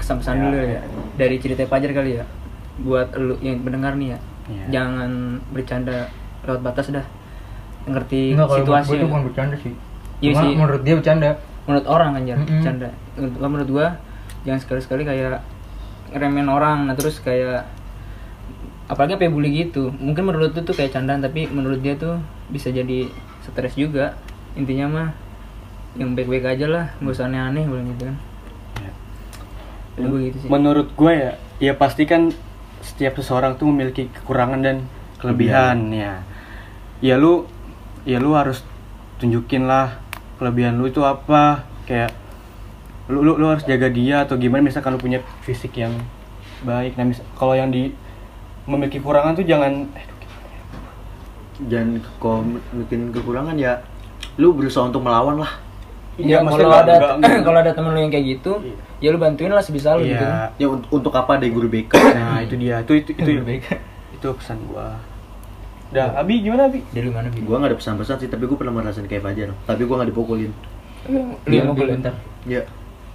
kesan-pesan 0.00 0.34
dulu 0.48 0.56
ya. 0.56 0.80
Dari 1.20 1.36
cerita 1.38 1.68
Pajar 1.68 1.92
kali 1.92 2.18
ya. 2.18 2.24
Buat 2.80 3.12
lu 3.20 3.36
yang 3.44 3.60
mendengar 3.62 3.94
nih 3.94 4.16
ya. 4.16 4.20
Iya. 4.44 4.64
jangan 4.68 5.40
bercanda 5.56 6.12
lewat 6.44 6.60
batas 6.60 6.92
dah. 6.92 7.06
Ngerti 7.88 8.36
Enggak, 8.36 8.48
kalau 8.48 8.60
menurut 8.60 8.64
situasi 8.64 8.88
gue 8.88 8.96
tuh 9.00 9.08
bukan 9.08 9.24
bercanda 9.28 9.56
sih. 9.60 9.72
Iya 10.20 10.32
sih. 10.40 10.52
menurut 10.56 10.82
dia 10.84 10.94
bercanda. 10.96 11.30
Menurut 11.64 11.86
orang 11.88 12.10
kan 12.12 12.22
Jar, 12.28 12.38
Mm-mm. 12.40 12.48
bercanda. 12.60 12.88
Menurut 13.40 13.68
gua 13.72 13.86
jangan 14.44 14.60
sekali-sekali 14.60 15.02
kayak 15.08 15.40
remen 16.12 16.48
orang. 16.48 16.88
Nah 16.88 16.96
terus 16.96 17.20
kayak 17.24 17.64
apalagi 18.94 19.18
kayak 19.18 19.34
bully 19.34 19.50
gitu 19.66 19.90
mungkin 19.98 20.30
menurut 20.30 20.54
lu 20.54 20.62
tuh 20.62 20.72
kayak 20.72 20.94
candaan 20.94 21.20
tapi 21.20 21.50
menurut 21.50 21.82
dia 21.82 21.98
tuh 21.98 22.22
bisa 22.48 22.70
jadi 22.70 23.10
stres 23.42 23.74
juga. 23.74 24.14
Intinya 24.54 24.86
mah 24.86 25.08
yang 25.98 26.14
baik-baik 26.14 26.46
aja 26.46 26.66
lah 26.70 26.84
nggak 27.02 27.14
usah 27.14 27.26
aneh-aneh 27.26 27.66
boleh 27.66 27.84
gitu 27.90 28.02
kan. 28.06 28.16
Menurut 29.94 30.10
gua 30.10 30.20
gitu 30.26 30.36
sih. 30.38 30.48
Menurut 30.50 30.88
gue 30.94 31.12
ya 31.14 31.30
ya 31.62 31.72
pasti 31.78 32.02
kan 32.06 32.34
setiap 32.82 33.14
seseorang 33.18 33.54
tuh 33.54 33.70
memiliki 33.70 34.10
kekurangan 34.10 34.60
dan 34.62 34.76
kelebihan 35.22 35.90
ya. 35.94 36.22
Ya 36.98 37.14
lu 37.14 37.46
ya 38.02 38.18
lu 38.18 38.34
harus 38.34 38.62
tunjukin 39.22 39.70
lah 39.70 39.98
kelebihan 40.38 40.78
lu 40.78 40.90
itu 40.90 41.02
apa. 41.06 41.62
Kayak 41.86 42.10
lu, 43.06 43.22
lu, 43.22 43.38
lu 43.38 43.46
harus 43.50 43.62
jaga 43.66 43.86
dia 43.86 44.26
atau 44.26 44.34
gimana. 44.34 44.66
Misalkan 44.66 44.94
lu 44.94 45.00
punya 45.02 45.22
fisik 45.46 45.78
yang 45.78 45.94
baik. 46.66 46.98
Nah 46.98 47.06
mis- 47.10 47.26
kalau 47.38 47.54
yang 47.54 47.70
di 47.70 47.94
memiliki 48.64 48.98
kekurangan 48.98 49.32
tuh 49.34 49.44
jangan 49.44 49.72
eh, 49.92 50.06
jangan 51.70 51.88
kalau 52.18 52.40
bikin 52.84 53.12
kekurangan 53.14 53.54
ya 53.54 53.78
lu 54.36 54.52
berusaha 54.56 54.88
untuk 54.88 55.02
melawan 55.02 55.38
lah 55.40 55.52
Ya, 56.14 56.38
maksudnya 56.46 56.70
kalau 56.70 56.78
ada 56.78 56.94
kalau 57.46 57.58
ada 57.58 57.72
temen 57.74 57.90
lu 57.90 57.98
yang 57.98 58.12
kayak 58.14 58.38
gitu, 58.38 58.62
ya 59.02 59.10
lu 59.10 59.18
bantuin 59.18 59.50
lah 59.50 59.58
sebisa 59.58 59.98
lu 59.98 60.06
gitu. 60.06 60.14
iya 60.14 60.46
ya 60.54 60.70
untuk, 60.70 60.86
untuk 60.94 61.10
apa 61.10 61.42
ada 61.42 61.46
guru 61.50 61.66
BK 61.66 61.90
nah 62.14 62.38
itu 62.38 62.54
dia 62.54 62.86
itu 62.86 63.02
itu 63.02 63.10
itu, 63.18 63.42
itu 64.14 64.26
pesan 64.38 64.62
gua 64.70 64.94
Dah, 65.90 66.14
Abi 66.14 66.38
gimana 66.38 66.70
Abi? 66.70 66.86
Dari 66.94 67.10
mana 67.10 67.26
Bi? 67.34 67.42
gua 67.42 67.58
nggak 67.58 67.70
ada 67.74 67.78
pesan-pesan 67.82 68.16
sih 68.22 68.30
tapi 68.30 68.46
gua 68.46 68.58
pernah 68.62 68.78
merasain 68.78 69.10
kayak 69.10 69.26
Fajar 69.26 69.50
tapi 69.66 69.82
gua 69.90 70.02
nggak 70.02 70.10
dipukulin 70.14 70.52
Lu 71.10 71.34
Dia 71.50 71.58
yang 71.60 71.74
mukul 71.74 71.86
ya? 71.90 71.94
bentar. 71.98 72.14
ya 72.46 72.62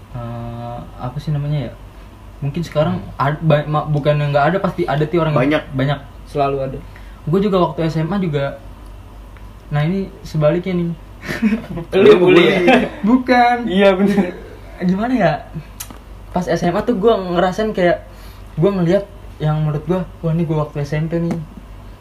Eh, 0.10 0.80
apa 1.00 1.18
sih 1.24 1.32
namanya 1.32 1.72
ya? 1.72 1.74
Mungkin 2.40 2.62
sekarang 2.62 3.04
ad- 3.16 3.42
ba- 3.42 3.66
ma- 3.66 3.86
bukan 3.86 4.16
yang 4.16 4.30
nggak 4.30 4.46
ada 4.46 4.58
pasti 4.58 4.84
ada 4.84 5.04
tuh 5.04 5.20
orang 5.20 5.32
yang- 5.32 5.42
Banyak. 5.42 5.64
banyak. 5.74 6.00
Selalu 6.26 6.58
ada. 6.62 6.78
Gue 7.24 7.40
juga 7.40 7.58
waktu 7.62 7.86
SMA 7.86 8.18
juga. 8.20 8.58
Nah 9.70 9.82
ini 9.82 10.08
sebaliknya 10.22 10.74
nih. 10.76 10.90
Lu 12.00 12.12
bully 12.18 12.42
ya? 12.42 12.58
bukan 13.04 13.68
iya 13.68 13.92
bener 13.92 14.32
gimana 14.90 15.12
ya 15.12 15.34
pas 16.30 16.48
SMA 16.48 16.80
tuh 16.82 16.96
gue 16.96 17.12
ngerasain 17.12 17.76
kayak 17.76 18.08
gue 18.56 18.70
ngeliat 18.70 19.04
yang 19.36 19.60
menurut 19.60 19.84
gue 19.84 20.00
wah 20.00 20.32
ini 20.32 20.44
gue 20.44 20.56
waktu 20.56 20.80
SMP 20.82 21.20
nih 21.20 21.36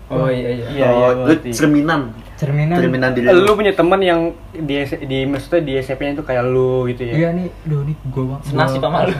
Oh 0.08 0.24
iya 0.24 0.48
iya. 0.54 0.66
Iya, 0.70 0.86
oh, 0.86 0.96
iya, 0.96 1.08
lu 1.10 1.22
berarti. 1.26 1.50
cerminan. 1.52 2.00
cerminan 2.32 2.78
Cerminan 2.78 3.10
diri 3.12 3.26
lu 3.28 3.52
punya 3.52 3.74
teman 3.74 3.98
yang 3.98 4.20
di 4.54 4.74
di 5.02 5.26
maksudnya 5.26 5.60
di 5.60 5.72
SMP 5.76 6.06
nya 6.06 6.14
itu 6.14 6.22
kayak 6.22 6.46
lu 6.46 6.86
gitu 6.86 7.02
ya 7.02 7.12
iya 7.12 7.28
nih 7.34 7.50
duh 7.64 7.82
nih 7.82 7.96
gue 7.98 8.22
bang 8.24 8.40
Senasib 8.40 8.78
sama 8.78 9.02
lu. 9.02 9.12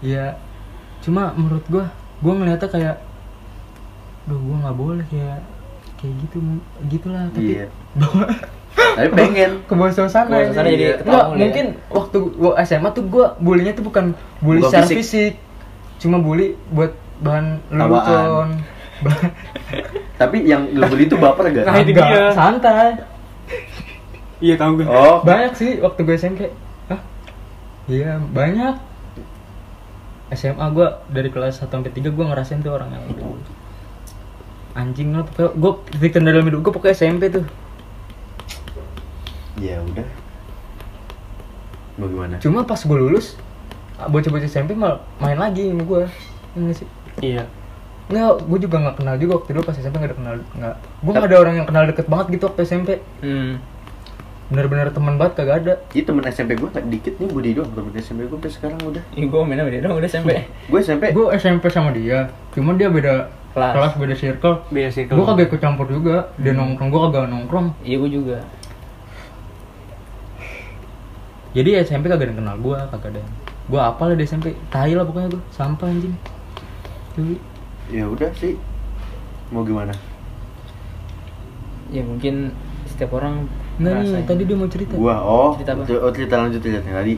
iya 0.00 0.26
cuma 1.06 1.30
menurut 1.32 1.62
gue 1.64 1.84
gue 2.18 2.32
ngeliatnya 2.34 2.66
kayak 2.66 2.96
duh 4.26 4.34
gue 4.36 4.56
nggak 4.58 4.76
boleh 4.76 5.04
kayak 5.06 5.38
kayak 5.96 6.14
gitu 6.20 6.36
gitulah 6.88 7.24
tapi 7.30 7.46
Iya. 7.56 7.66
Tapi 8.76 9.08
pengen. 9.08 9.64
ke 9.64 9.72
bawah 9.72 9.88
suasana 9.88 10.36
suasana 10.44 10.68
jadi 10.68 11.00
Nggak, 11.00 11.24
ya. 11.24 11.32
mungkin 11.34 11.66
waktu 11.88 12.18
gua 12.30 12.52
SMA 12.60 12.90
tuh 12.90 13.04
gua 13.04 13.32
bulinya 13.38 13.72
tuh 13.72 13.80
bukan 13.82 14.12
bully 14.38 14.60
Bukan 14.60 14.68
secara 14.68 14.86
fisik. 14.86 14.98
fisik. 15.00 15.32
cuma 15.96 16.16
bully 16.18 16.52
buat 16.68 16.92
bahan 17.18 17.56
lelucon 17.70 18.60
Tapi 20.20 20.36
yang 20.42 20.68
lu 20.70 20.84
beli 20.86 21.04
itu 21.04 21.16
baper 21.16 21.52
gak? 21.52 21.64
Nah, 21.64 21.76
itu 21.78 21.92
Agak 21.94 22.04
dia. 22.06 22.24
santai 22.32 22.88
iya 24.38 24.54
tahu 24.54 24.76
gue 24.76 24.86
Oh, 24.86 25.20
banyak 25.22 25.52
sih 25.54 25.70
waktu 25.78 26.00
gue 26.02 26.14
SMP 26.14 26.40
Hah? 26.86 27.00
iya 27.86 28.20
banyak 28.20 28.76
SMA 30.28 30.66
gua 30.70 31.02
dari 31.06 31.28
kelas 31.28 31.60
1 31.60 31.68
sampai 31.68 31.90
3 31.90 32.10
gua 32.10 32.30
ngerasain 32.30 32.58
tuh 32.58 32.72
orang 32.72 32.90
yang 32.90 33.04
anjing 34.74 35.10
lah 35.10 35.24
pokoknya 35.24 35.56
gue 35.56 35.72
titik 35.90 36.10
terendah 36.12 36.32
dalam 36.36 36.46
hidup 36.46 36.60
gue 36.60 36.72
pokoknya 36.74 36.94
SMP 36.94 37.32
tuh 37.32 37.44
ya 39.56 39.80
udah. 39.80 40.04
Mau 41.96 42.06
gimana? 42.06 42.36
cuma 42.36 42.60
pas 42.60 42.76
gue 42.76 42.92
lulus 42.92 43.40
bocah-bocah 43.96 44.44
SMP 44.44 44.76
mal 44.76 45.00
main 45.16 45.40
lagi 45.40 45.72
sama 45.72 45.80
gue 45.82 46.02
Enggak 46.52 46.76
sih 46.76 46.88
iya 47.24 47.48
Nggak, 48.06 48.46
gue 48.46 48.58
juga 48.62 48.76
nggak 48.78 48.96
kenal 49.00 49.16
juga 49.16 49.32
waktu 49.40 49.50
dulu 49.56 49.64
pas 49.64 49.74
SMP 49.74 49.96
nggak 49.96 50.10
ada 50.12 50.18
kenal 50.20 50.34
nggak 50.52 50.74
gue 50.76 51.10
nggak 51.10 51.28
ada 51.32 51.38
orang 51.40 51.54
yang 51.56 51.66
kenal 51.66 51.84
deket 51.88 52.06
banget 52.06 52.26
gitu 52.36 52.44
waktu 52.46 52.60
SMP 52.62 52.88
Hmm. 53.24 53.56
Bener-bener 54.46 54.94
teman 54.94 55.18
banget 55.18 55.42
kagak 55.42 55.56
ada 55.66 55.74
Ini 55.90 56.06
temen 56.06 56.22
SMP 56.30 56.54
gue 56.54 56.70
tak 56.70 56.86
dikit 56.86 57.18
nih 57.18 57.26
Budi 57.26 57.50
doang 57.58 57.66
temen 57.74 57.90
SMP 57.98 58.30
gue 58.30 58.38
sampai 58.38 58.52
sekarang 58.54 58.78
udah. 58.86 59.02
Ih, 59.18 59.26
gua 59.26 59.42
mainnya 59.42 59.66
beda 59.66 59.90
dong 59.90 59.98
udah 59.98 60.06
SMP. 60.06 60.46
Gue 60.70 60.78
SMP. 60.78 61.10
gue 61.10 61.26
SMP 61.34 61.64
sama 61.66 61.90
dia 61.90 62.30
cuma 62.54 62.72
dia 62.72 62.86
beda 62.86 63.26
Kelas. 63.56 63.72
kelas, 63.72 63.92
beda 63.96 64.14
circle 64.14 64.56
beda 64.68 64.88
sih 64.92 65.08
gue 65.08 65.16
kagak 65.18 65.48
ikut 65.48 65.60
campur 65.64 65.88
juga 65.88 66.28
dia 66.36 66.52
nongkrong 66.52 66.92
gue 66.92 67.00
kagak 67.08 67.24
nongkrong 67.26 67.66
Iya 67.80 67.96
gua 67.98 68.10
juga. 68.12 68.38
jadi 71.50 71.80
SMP 71.80 72.06
kagak 72.06 72.28
ada 72.28 72.32
yang 72.36 72.38
kenal 72.44 72.56
gue 72.60 72.76
kagak 72.92 73.10
ada 73.16 73.22
gue 73.66 73.80
apa 73.80 74.02
lah 74.06 74.14
di 74.14 74.22
SMP 74.22 74.52
tai 74.68 74.92
lah 74.92 75.02
pokoknya 75.02 75.34
gue 75.34 75.42
sampah 75.50 75.90
anjing. 75.90 76.14
Ya 77.88 78.04
udah 78.06 78.30
sih. 78.36 78.54
Mau 79.50 79.64
gimana? 79.64 79.90
Ya 81.88 82.04
mungkin 82.04 82.52
setiap 82.86 83.16
orang 83.16 83.48
Nih, 83.76 83.92
ngerasain. 83.92 84.24
tadi 84.24 84.42
dia 84.48 84.56
mau 84.56 84.68
cerita 84.68 84.92
Gua 84.96 85.16
oh, 85.20 85.50
Cerita 85.60 85.72
apa? 85.76 85.82
oh 85.84 86.12
cerita 86.12 86.34
lanjut 86.40 86.60
ceritanya 86.64 86.96
tadi. 87.04 87.14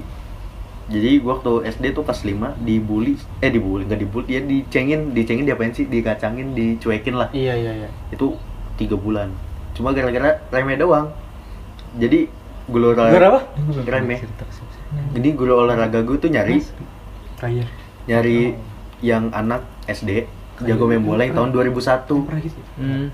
Jadi 0.88 1.11
gua 1.21 1.37
waktu 1.37 1.53
SD 1.68 1.85
tuh 1.92 2.03
kelas 2.03 2.21
5 2.25 2.64
dibully, 2.64 3.14
eh 3.44 3.51
dibully 3.53 3.85
nggak 3.85 4.01
dibully, 4.01 4.25
dia 4.27 4.40
dicengin, 4.40 5.12
dicengin 5.12 5.44
diapain 5.44 5.71
sih? 5.71 5.85
Dikacangin, 5.85 6.57
dicuekin 6.57 7.14
lah. 7.14 7.29
iya 7.31 7.55
iya 7.55 7.85
iya 7.85 7.88
Itu 8.09 8.40
tiga 8.81 8.97
bulan. 8.97 9.31
Cuma 9.77 9.92
gara-gara 9.92 10.40
remeh 10.49 10.81
doang. 10.81 11.12
Jadi 11.94 12.27
guru 12.66 12.92
olahraga 12.92 13.12
Gara 13.14 13.27
apa? 13.31 13.40
Gua 13.68 13.85
remeh. 13.85 14.18
cerita. 14.18 14.44
Jadi 14.88 15.29
guru 15.37 15.53
olahraga 15.61 16.01
gue 16.01 16.16
tuh 16.16 16.33
nyari 16.33 16.64
kayak 17.38 17.68
nyari 18.09 18.57
yang 19.05 19.29
anak 19.31 19.62
SD 19.87 20.25
jago 20.64 20.90
main 20.90 20.99
bola 20.99 21.23
yang 21.23 21.37
tahun 21.37 21.51
2001 21.55 22.09
Hmm. 22.81 23.12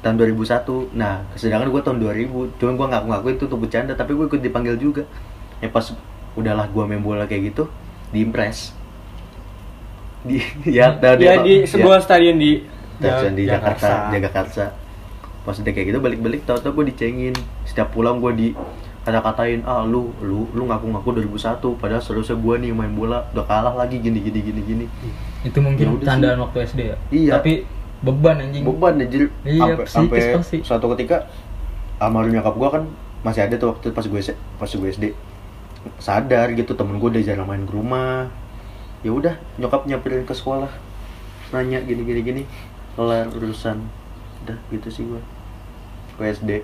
Tahun 0.00 0.16
2001 0.18 0.92
nah 0.94 1.24
sedangkan 1.34 1.68
gue 1.68 1.82
tahun 1.82 1.98
2000 1.98 2.58
cuman 2.58 2.72
gue 2.74 2.86
ngaku-ngaku 2.92 3.28
itu 3.32 3.44
tuh 3.46 3.58
bercanda 3.58 3.92
tapi 3.92 4.12
gue 4.12 4.26
ikut 4.26 4.40
dipanggil 4.40 4.76
juga. 4.76 5.02
Ya 5.58 5.68
pas 5.68 5.88
udahlah 6.36 6.68
gue 6.68 6.82
main 6.84 7.00
bola 7.00 7.24
kayak 7.24 7.50
gitu 7.50 7.64
diimpres 8.12 8.76
di 10.26 10.42
ya, 10.78 10.92
dah- 10.92 11.14
ya 11.16 11.38
dia- 11.38 11.42
di 11.42 11.54
ya, 11.62 11.66
sebuah 11.66 11.98
stadion 12.02 12.36
di 12.36 12.66
stadion 12.98 13.34
di 13.34 13.44
Jakarta. 13.46 14.10
Jakarta. 14.10 14.64
Pas 15.46 15.54
udah 15.54 15.72
kayak 15.72 15.86
gitu 15.88 15.98
balik-balik 16.02 16.42
tau-tau 16.42 16.74
gue 16.74 16.90
dicengin. 16.90 17.34
Setiap 17.62 17.94
pulang 17.94 18.18
gue 18.18 18.32
di 18.34 18.48
kata-katain 19.06 19.62
ah 19.62 19.86
lu 19.86 20.10
lu 20.18 20.50
lu 20.50 20.66
ngaku-ngaku 20.66 21.22
2001 21.22 21.62
padahal 21.78 22.02
seharusnya 22.02 22.34
gue 22.34 22.54
nih 22.58 22.70
main 22.74 22.90
bola 22.90 23.30
udah 23.30 23.46
kalah 23.46 23.70
lagi 23.72 24.02
gini 24.02 24.18
gini 24.18 24.40
gini 24.42 24.60
gini. 24.60 24.86
Itu 25.46 25.62
mungkin 25.62 25.86
Ya 25.86 25.90
udah 25.94 26.04
candaan 26.04 26.38
waktu 26.42 26.58
SD 26.66 26.80
ya? 26.90 26.96
Iya. 27.14 27.32
tapi 27.38 27.62
beban 28.00 28.36
anjing. 28.38 28.62
Beban 28.62 28.98
anjir 28.98 29.32
Iya, 29.42 29.62
Sampai- 29.62 29.84
psikis 29.84 29.92
sampai 29.92 30.20
pasti. 30.36 30.56
suatu 30.62 30.86
ketika 30.92 31.26
almarhum 31.96 32.32
nyokap 32.32 32.54
gua 32.54 32.68
kan 32.70 32.82
masih 33.22 33.42
ada 33.42 33.56
tuh 33.56 33.72
waktu 33.72 33.90
pas 33.90 34.04
gue 34.04 34.20
pas 34.56 34.68
gue 34.68 34.88
SD 34.88 35.04
sadar 35.96 36.50
gitu 36.52 36.74
temen 36.74 36.98
gue 36.98 37.08
udah 37.08 37.22
jarang 37.22 37.46
main 37.46 37.62
ke 37.62 37.72
rumah. 37.72 38.28
Ya 39.00 39.10
udah 39.10 39.34
nyokap 39.56 39.84
nyamperin 39.84 40.22
ke 40.22 40.32
sekolah. 40.32 40.70
Nanya 41.50 41.80
gini 41.80 42.02
gini 42.02 42.20
gini. 42.20 42.42
Kelar 42.94 43.28
urusan. 43.28 43.80
Udah 44.42 44.58
gitu 44.68 44.88
sih 44.90 45.02
gua. 45.04 45.22
Ke 46.16 46.32
SD 46.32 46.62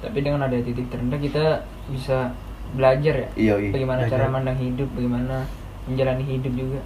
Tapi 0.00 0.18
dengan 0.20 0.42
ada 0.42 0.52
titik 0.54 0.88
terendah 0.88 1.16
kita 1.16 1.44
bisa 1.88 2.36
belajar 2.72 3.14
ya. 3.16 3.28
iya 3.34 3.54
iya. 3.56 3.70
Bagaimana 3.70 4.04
belajar. 4.04 4.18
cara 4.20 4.26
mandang 4.28 4.58
hidup, 4.58 4.88
bagaimana 4.92 5.48
menjalani 5.86 6.24
hidup 6.26 6.52
juga. 6.52 6.80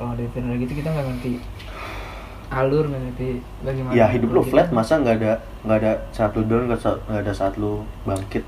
Kalau 0.00 0.16
ada 0.16 0.24
terendah 0.32 0.56
gitu 0.56 0.72
kita 0.72 0.88
nggak 0.88 1.06
ngerti 1.06 1.32
alur, 2.48 2.88
nggak 2.88 3.02
ngerti 3.04 3.28
bagaimana. 3.60 3.92
ya 3.92 4.06
hidup 4.08 4.28
lu 4.32 4.40
kita- 4.40 4.50
flat 4.50 4.68
masa 4.72 4.96
nggak 4.96 5.14
ada 5.20 5.32
nggak 5.60 5.76
ada 5.76 5.92
saat 6.10 6.32
lu 6.32 6.42
down 6.42 6.64
nggak 6.66 6.80
ada 7.20 7.32
saat 7.36 7.54
lu 7.54 7.84
bangkit 8.02 8.42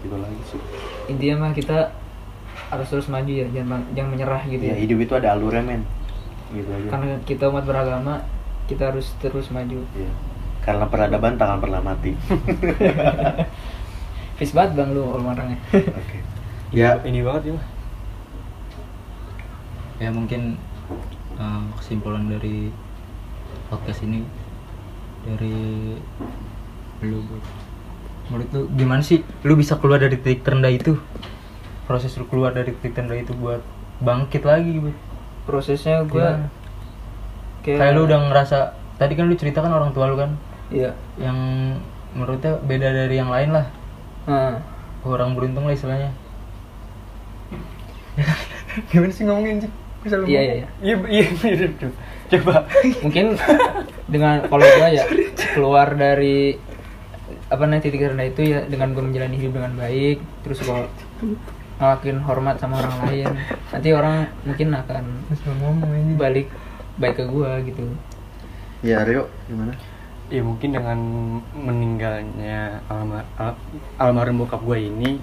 gitu 0.00 0.14
lagi 0.14 0.40
sih 0.46 0.60
Intinya 1.10 1.44
mah 1.44 1.52
kita 1.52 1.90
harus 2.70 2.86
terus 2.86 3.10
maju 3.10 3.26
ya, 3.26 3.50
jangan 3.50 3.82
jangan 3.92 4.10
menyerah 4.14 4.42
gitu 4.46 4.62
ya 4.62 4.72
ya. 4.72 4.76
hidup 4.78 4.98
itu 5.02 5.12
ada 5.12 5.34
alurnya 5.34 5.60
men 5.60 5.82
gitu 6.50 6.70
aja 6.70 6.86
Karena 6.88 7.14
kita 7.20 7.44
umat 7.46 7.64
beragama, 7.66 8.14
kita 8.66 8.94
harus 8.94 9.10
terus 9.18 9.50
maju. 9.50 9.82
Iya. 9.92 10.10
Karena 10.60 10.86
peradaban 10.86 11.34
takkan 11.34 11.58
pernah 11.58 11.78
mati. 11.78 12.10
Fis 14.38 14.50
banget 14.50 14.72
bang 14.74 14.90
lu 14.90 15.02
orangnya. 15.04 15.58
Oke. 15.74 16.18
Ya, 16.70 16.96
ini 17.02 17.20
banget 17.20 17.52
ya. 17.52 17.58
Ya 20.00 20.08
mungkin 20.08 20.56
uh, 21.36 21.62
kesimpulan 21.76 22.24
dari 22.24 22.72
podcast 23.68 24.00
ini 24.00 24.24
dari 25.28 25.92
lu 27.04 27.20
menurut 28.32 28.48
lu 28.56 28.62
gimana 28.72 29.04
sih 29.04 29.20
lu 29.44 29.60
bisa 29.60 29.76
keluar 29.76 30.00
dari 30.00 30.16
titik 30.16 30.40
terendah 30.40 30.72
itu? 30.72 30.96
Proses 31.84 32.16
lu 32.16 32.24
keluar 32.24 32.56
dari 32.56 32.72
titik 32.72 32.96
terendah 32.96 33.20
itu 33.20 33.36
buat 33.36 33.60
bangkit 34.00 34.42
lagi 34.48 34.80
Bud. 34.80 34.96
Prosesnya 35.44 36.00
gue 36.08 36.16
Gimana? 36.16 36.48
kayak 37.60 37.92
lu 37.92 38.08
udah 38.08 38.18
ngerasa 38.32 38.72
tadi 38.96 39.12
kan 39.12 39.28
lu 39.28 39.36
ceritakan 39.36 39.72
orang 39.76 39.92
tua 39.92 40.08
lu 40.08 40.16
kan? 40.16 40.32
Iya. 40.70 40.94
yang 41.18 41.36
menurutnya 42.14 42.56
beda 42.62 42.88
dari 42.94 43.18
yang 43.18 43.28
lain 43.28 43.50
lah. 43.50 43.66
Nah, 44.30 44.62
orang 45.02 45.34
beruntung 45.34 45.66
lah 45.66 45.74
istilahnya. 45.74 46.14
Gimana 48.94 49.10
sih 49.10 49.26
ngomongin 49.26 49.66
sih 49.66 49.72
bisa 50.00 50.14
lu 50.16 50.24
iya 50.24 50.40
iya 50.40 50.54
iya. 50.54 50.68
iya 50.80 50.96
iya 51.08 51.24
mirip 51.44 51.72
tuh 51.76 51.92
coba. 52.30 52.62
Mungkin 53.02 53.26
dengan 54.06 54.46
kalau 54.46 54.62
gue 54.62 54.88
ya 54.94 55.04
keluar 55.52 55.92
dari 55.98 56.54
apa 57.50 57.62
namanya 57.66 57.82
titik 57.90 58.06
rendah 58.06 58.26
itu 58.30 58.42
ya 58.54 58.58
dengan 58.70 58.94
gue 58.94 59.02
menjalani 59.02 59.36
hidup 59.38 59.58
dengan 59.58 59.74
baik 59.74 60.18
terus 60.46 60.62
gue 60.62 60.80
ngelakuin 61.82 62.18
hormat 62.22 62.56
sama 62.62 62.78
orang 62.78 62.96
lain 63.08 63.26
nanti 63.74 63.88
orang 63.90 64.30
mungkin 64.46 64.68
akan 64.78 65.04
balik 66.14 66.46
baik 67.00 67.16
ke 67.18 67.24
gue 67.26 67.50
gitu. 67.70 67.82
Ya 68.86 69.04
Rio 69.04 69.28
gimana? 69.50 69.74
ya 70.30 70.46
mungkin 70.46 70.70
dengan 70.70 70.98
meninggalnya 71.58 72.86
almar 72.86 73.26
al- 73.34 73.58
almarhum 73.98 74.46
bokap 74.46 74.62
gue 74.62 74.78
ini 74.86 75.18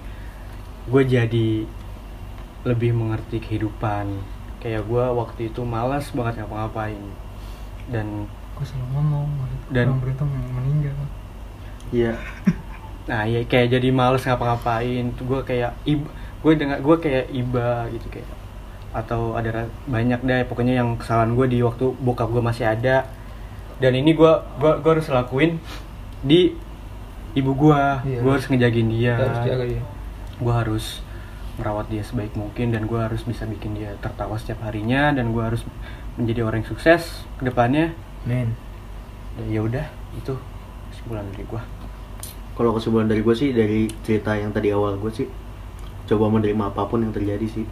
gue 0.92 1.04
jadi 1.08 1.64
lebih 2.68 2.92
mengerti 2.92 3.40
kehidupan 3.40 4.20
kayak 4.60 4.84
gue 4.86 5.06
waktu 5.14 5.42
itu 5.54 5.62
malas 5.64 6.10
banget 6.12 6.44
ngapa-ngapain. 6.44 7.02
Dan 7.88 8.28
Kok 8.58 8.66
selalu 8.66 8.88
ngomong 8.98 9.26
Dan- 9.70 9.94
yang 9.94 10.54
meninggal. 10.58 10.98
Iya. 11.94 12.14
nah 13.08 13.24
ya 13.24 13.40
kayak 13.46 13.78
jadi 13.78 13.90
males 13.94 14.26
ngapa-ngapain. 14.26 15.14
Tuh 15.16 15.26
gue 15.26 15.40
kayak 15.46 15.72
iba 15.86 16.10
gue 16.42 16.54
dengan 16.54 16.78
gue 16.82 16.96
kayak 16.98 17.26
iba 17.34 17.86
gitu 17.94 18.08
kayak 18.14 18.30
atau 18.96 19.36
ada 19.36 19.68
banyak 19.86 20.24
deh 20.26 20.42
pokoknya 20.48 20.80
yang 20.82 20.98
kesalahan 20.98 21.36
gue 21.38 21.46
di 21.48 21.60
waktu 21.62 21.94
bokap 22.02 22.30
gue 22.34 22.44
masih 22.44 22.66
ada. 22.68 23.06
Dan 23.78 23.94
ini 23.94 24.18
gua 24.18 24.42
gua 24.58 24.82
gua 24.82 24.98
harus 24.98 25.06
lakuin 25.06 25.62
di 26.26 26.50
ibu 27.38 27.54
gua. 27.54 28.02
Iya. 28.02 28.26
gua 28.26 28.32
harus 28.42 28.50
ngejagain 28.50 28.90
dia. 28.90 29.14
Harus 29.22 29.46
jaga 29.46 29.66
ya 29.70 29.84
gue 30.38 30.54
harus 30.54 31.02
merawat 31.58 31.90
dia 31.90 32.06
sebaik 32.06 32.38
mungkin 32.38 32.70
dan 32.70 32.86
gue 32.86 32.98
harus 33.02 33.26
bisa 33.26 33.50
bikin 33.50 33.74
dia 33.74 33.98
tertawa 33.98 34.38
setiap 34.38 34.62
harinya 34.70 35.10
dan 35.10 35.34
gue 35.34 35.42
harus 35.42 35.66
menjadi 36.16 36.46
orang 36.46 36.62
yang 36.62 36.70
sukses 36.70 37.26
ke 37.42 37.44
depannya. 37.50 37.98
Men 38.30 38.54
ya 39.46 39.62
udah 39.62 39.86
itu 40.18 40.34
kesimpulan 40.90 41.22
dari 41.30 41.46
gue 41.46 41.62
Kalau 42.58 42.74
kesimpulan 42.74 43.06
dari 43.06 43.22
gue 43.22 43.36
sih 43.38 43.54
dari 43.54 43.86
cerita 44.02 44.34
yang 44.34 44.50
tadi 44.50 44.74
awal 44.74 44.98
gue 44.98 45.14
sih 45.14 45.30
coba 46.10 46.32
menerima 46.32 46.74
apa 46.74 46.88
pun 46.88 47.04
yang 47.04 47.14
terjadi 47.14 47.46
sih. 47.46 47.66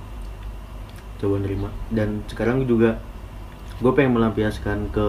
Coba 1.17 1.41
menerima. 1.41 1.69
Dan 1.89 2.21
sekarang 2.28 2.67
juga 2.67 3.02
gue 3.82 3.91
pengen 3.95 4.13
melampiaskan 4.13 4.91
ke 4.93 5.08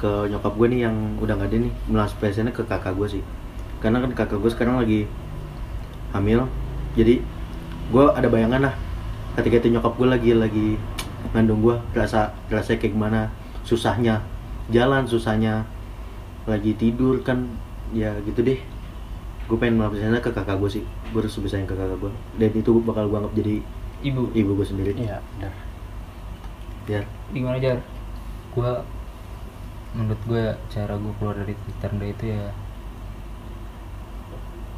ke 0.00 0.32
nyokap 0.32 0.56
gue 0.56 0.66
nih 0.72 0.80
yang 0.88 0.96
udah 1.20 1.36
nggak 1.36 1.50
ada 1.52 1.58
nih 1.68 1.72
melampiaskannya 1.90 2.54
ke 2.56 2.62
kakak 2.64 2.96
gue 2.96 3.20
sih. 3.20 3.22
Karena 3.84 4.00
kan 4.00 4.12
kakak 4.16 4.38
gue 4.40 4.50
sekarang 4.52 4.80
lagi 4.80 5.04
hamil 6.16 6.48
jadi 6.98 7.22
gue 7.90 8.04
ada 8.10 8.28
bayangan 8.30 8.70
lah. 8.70 8.74
Ketika 9.38 9.62
itu 9.62 9.78
nyokap 9.78 9.94
gue 9.94 10.08
lagi 10.10 10.30
lagi 10.34 10.68
ngandung 11.30 11.62
gue 11.62 11.76
rasa 11.94 12.34
rasa 12.50 12.74
kayak 12.74 12.96
gimana 12.96 13.30
susahnya 13.62 14.24
jalan 14.72 15.06
susahnya 15.06 15.62
lagi 16.48 16.74
tidur 16.74 17.22
kan 17.22 17.46
ya 17.94 18.14
gitu 18.26 18.42
deh. 18.42 18.58
Gue 19.46 19.58
pengen 19.58 19.82
melampiaskannya 19.82 20.22
ke 20.22 20.30
kakak 20.30 20.56
gue 20.58 20.70
sih. 20.80 20.84
Gue 21.10 21.22
harus 21.22 21.34
bisa 21.38 21.58
sayang 21.58 21.70
ke 21.70 21.74
kakak 21.74 21.98
gue 21.98 22.12
dan 22.38 22.50
itu 22.54 22.72
bakal 22.82 23.06
gue 23.06 23.18
anggap 23.18 23.34
jadi 23.38 23.54
ibu. 24.06 24.30
Ibu 24.34 24.50
gue 24.58 24.66
sendiri. 24.66 24.92
Iya 24.98 25.22
benar. 25.38 25.54
Ya 26.90 27.00
gimana 27.30 27.58
jar? 27.62 27.78
Gue 28.50 28.72
menurut 29.94 30.22
gue 30.26 30.44
cara 30.70 30.94
gue 30.94 31.12
keluar 31.18 31.34
dari 31.34 31.54
terendah 31.82 32.10
itu 32.10 32.24
ya 32.30 32.54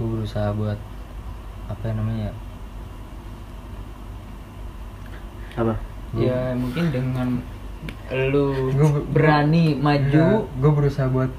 gue 0.01 0.07
berusaha 0.09 0.57
buat 0.57 0.81
apa 1.73 1.83
ya 1.83 1.95
namanya? 1.95 2.31
Ya 5.51 5.59
apa? 5.59 5.75
Ya 6.13 6.39
mungkin 6.55 6.85
dengan 6.89 7.29
lu 8.13 8.71
Gua- 8.71 9.05
berani 9.07 9.75
maju. 9.75 10.47
Gue 10.47 10.71
berusaha 10.73 11.09
buat 11.09 11.33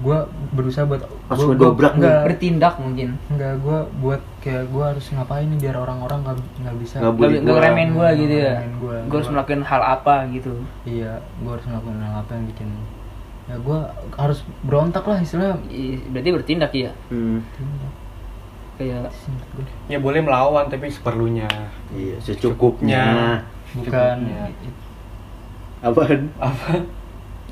gue 0.00 0.16
berusaha 0.50 0.88
buat 0.88 1.04
gua- 1.04 1.36
ngedobrak 1.52 1.92
gua- 1.92 1.96
enggak 1.96 2.18
bertindak 2.24 2.74
mungkin. 2.78 3.08
Enggak 3.28 3.60
gue 3.60 3.78
buat 4.00 4.22
kayak 4.40 4.64
gue 4.66 4.84
harus 4.86 5.06
ngapain 5.10 5.44
nih 5.46 5.60
biar 5.60 5.76
orang-orang 5.76 6.18
nggak 6.24 6.36
nggak 6.58 6.76
bisa 6.80 6.94
Nggak 6.98 7.12
nggak 7.12 7.30
nggak 7.36 7.54
ngeremehin 7.54 7.90
gua 7.92 8.08
gitu 8.14 8.34
ya? 8.34 8.54
gue 8.80 8.96
harus 9.12 9.28
melakukan 9.28 9.62
hal 9.62 9.82
apa 9.84 10.14
gitu? 10.30 10.52
Iya 10.84 11.12
gue 11.20 11.50
harus 11.50 11.66
melakukan 11.68 11.98
hal 12.00 12.14
apa 12.18 12.32
yang 12.32 12.46
bikin 12.48 12.68
ya 13.44 13.56
gue 13.58 13.78
harus 14.16 14.38
berontak 14.62 15.04
lah 15.04 15.18
istilahnya. 15.18 15.58
Berarti 16.08 16.28
bertindak 16.32 16.72
ya? 16.72 16.92
Hmm, 17.10 17.42
kayak 18.80 19.12
ya 19.92 20.00
boleh 20.00 20.24
melawan 20.24 20.72
tapi 20.72 20.88
seperlunya. 20.88 21.44
Iya 21.92 22.16
secukupnya. 22.24 23.04
Bukan. 23.76 24.18
Apaan? 25.84 26.32
Apa? 26.40 26.80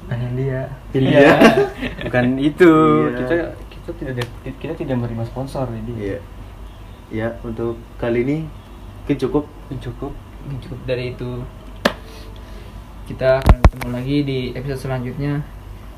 Hanya 0.08 0.28
dia. 0.32 0.62
Iya. 0.96 1.36
Bukan 2.08 2.40
itu. 2.40 2.72
Iya. 3.12 3.18
kita 3.20 3.36
kita 3.68 3.90
tidak 3.92 4.28
kita 4.56 4.72
tidak 4.72 4.96
menerima 4.96 5.24
sponsor 5.28 5.68
jadi 5.68 5.92
iya. 6.00 6.18
Ya 7.12 7.28
untuk 7.44 7.76
kali 8.00 8.24
ini 8.24 8.38
mungkin 9.04 9.16
cukup. 9.20 9.44
Cukup. 9.84 10.12
Cukup 10.64 10.80
dari 10.88 11.12
itu. 11.12 11.44
Kita 13.04 13.44
akan 13.44 13.56
ketemu 13.64 13.88
lagi 13.92 14.16
di 14.24 14.38
episode 14.56 14.80
selanjutnya. 14.80 15.44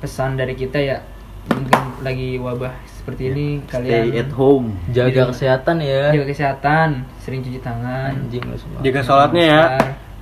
Pesan 0.03 0.35
dari 0.35 0.59
kita 0.59 0.79
ya 0.83 1.07
mungkin 1.51 2.03
lagi 2.03 2.39
wabah 2.39 2.75
seperti 3.11 3.25
ini 3.27 3.47
kalian 3.67 4.03
stay 4.07 4.21
at 4.23 4.31
home. 4.33 4.67
Jaga 4.91 5.11
Jadi- 5.11 5.31
kesehatan 5.35 5.77
ya. 5.83 6.03
jaga 6.15 6.27
kesehatan 6.31 6.89
sering 7.19 7.41
cuci 7.43 7.59
tangan. 7.59 8.11
Anjing 8.15 8.43
jaga 8.81 9.01
sholatnya 9.03 9.43
ya. 9.43 9.63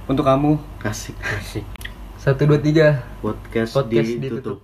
Untuk 0.09 0.25
kamu. 0.25 0.57
Asik. 0.81 1.13
Asik. 1.21 1.65
Satu 2.17 2.49
dua 2.49 2.57
tiga. 2.59 3.05
Podcast, 3.21 3.77
Podcast 3.77 4.09
ditutup. 4.09 4.25
ditutup. 4.41 4.59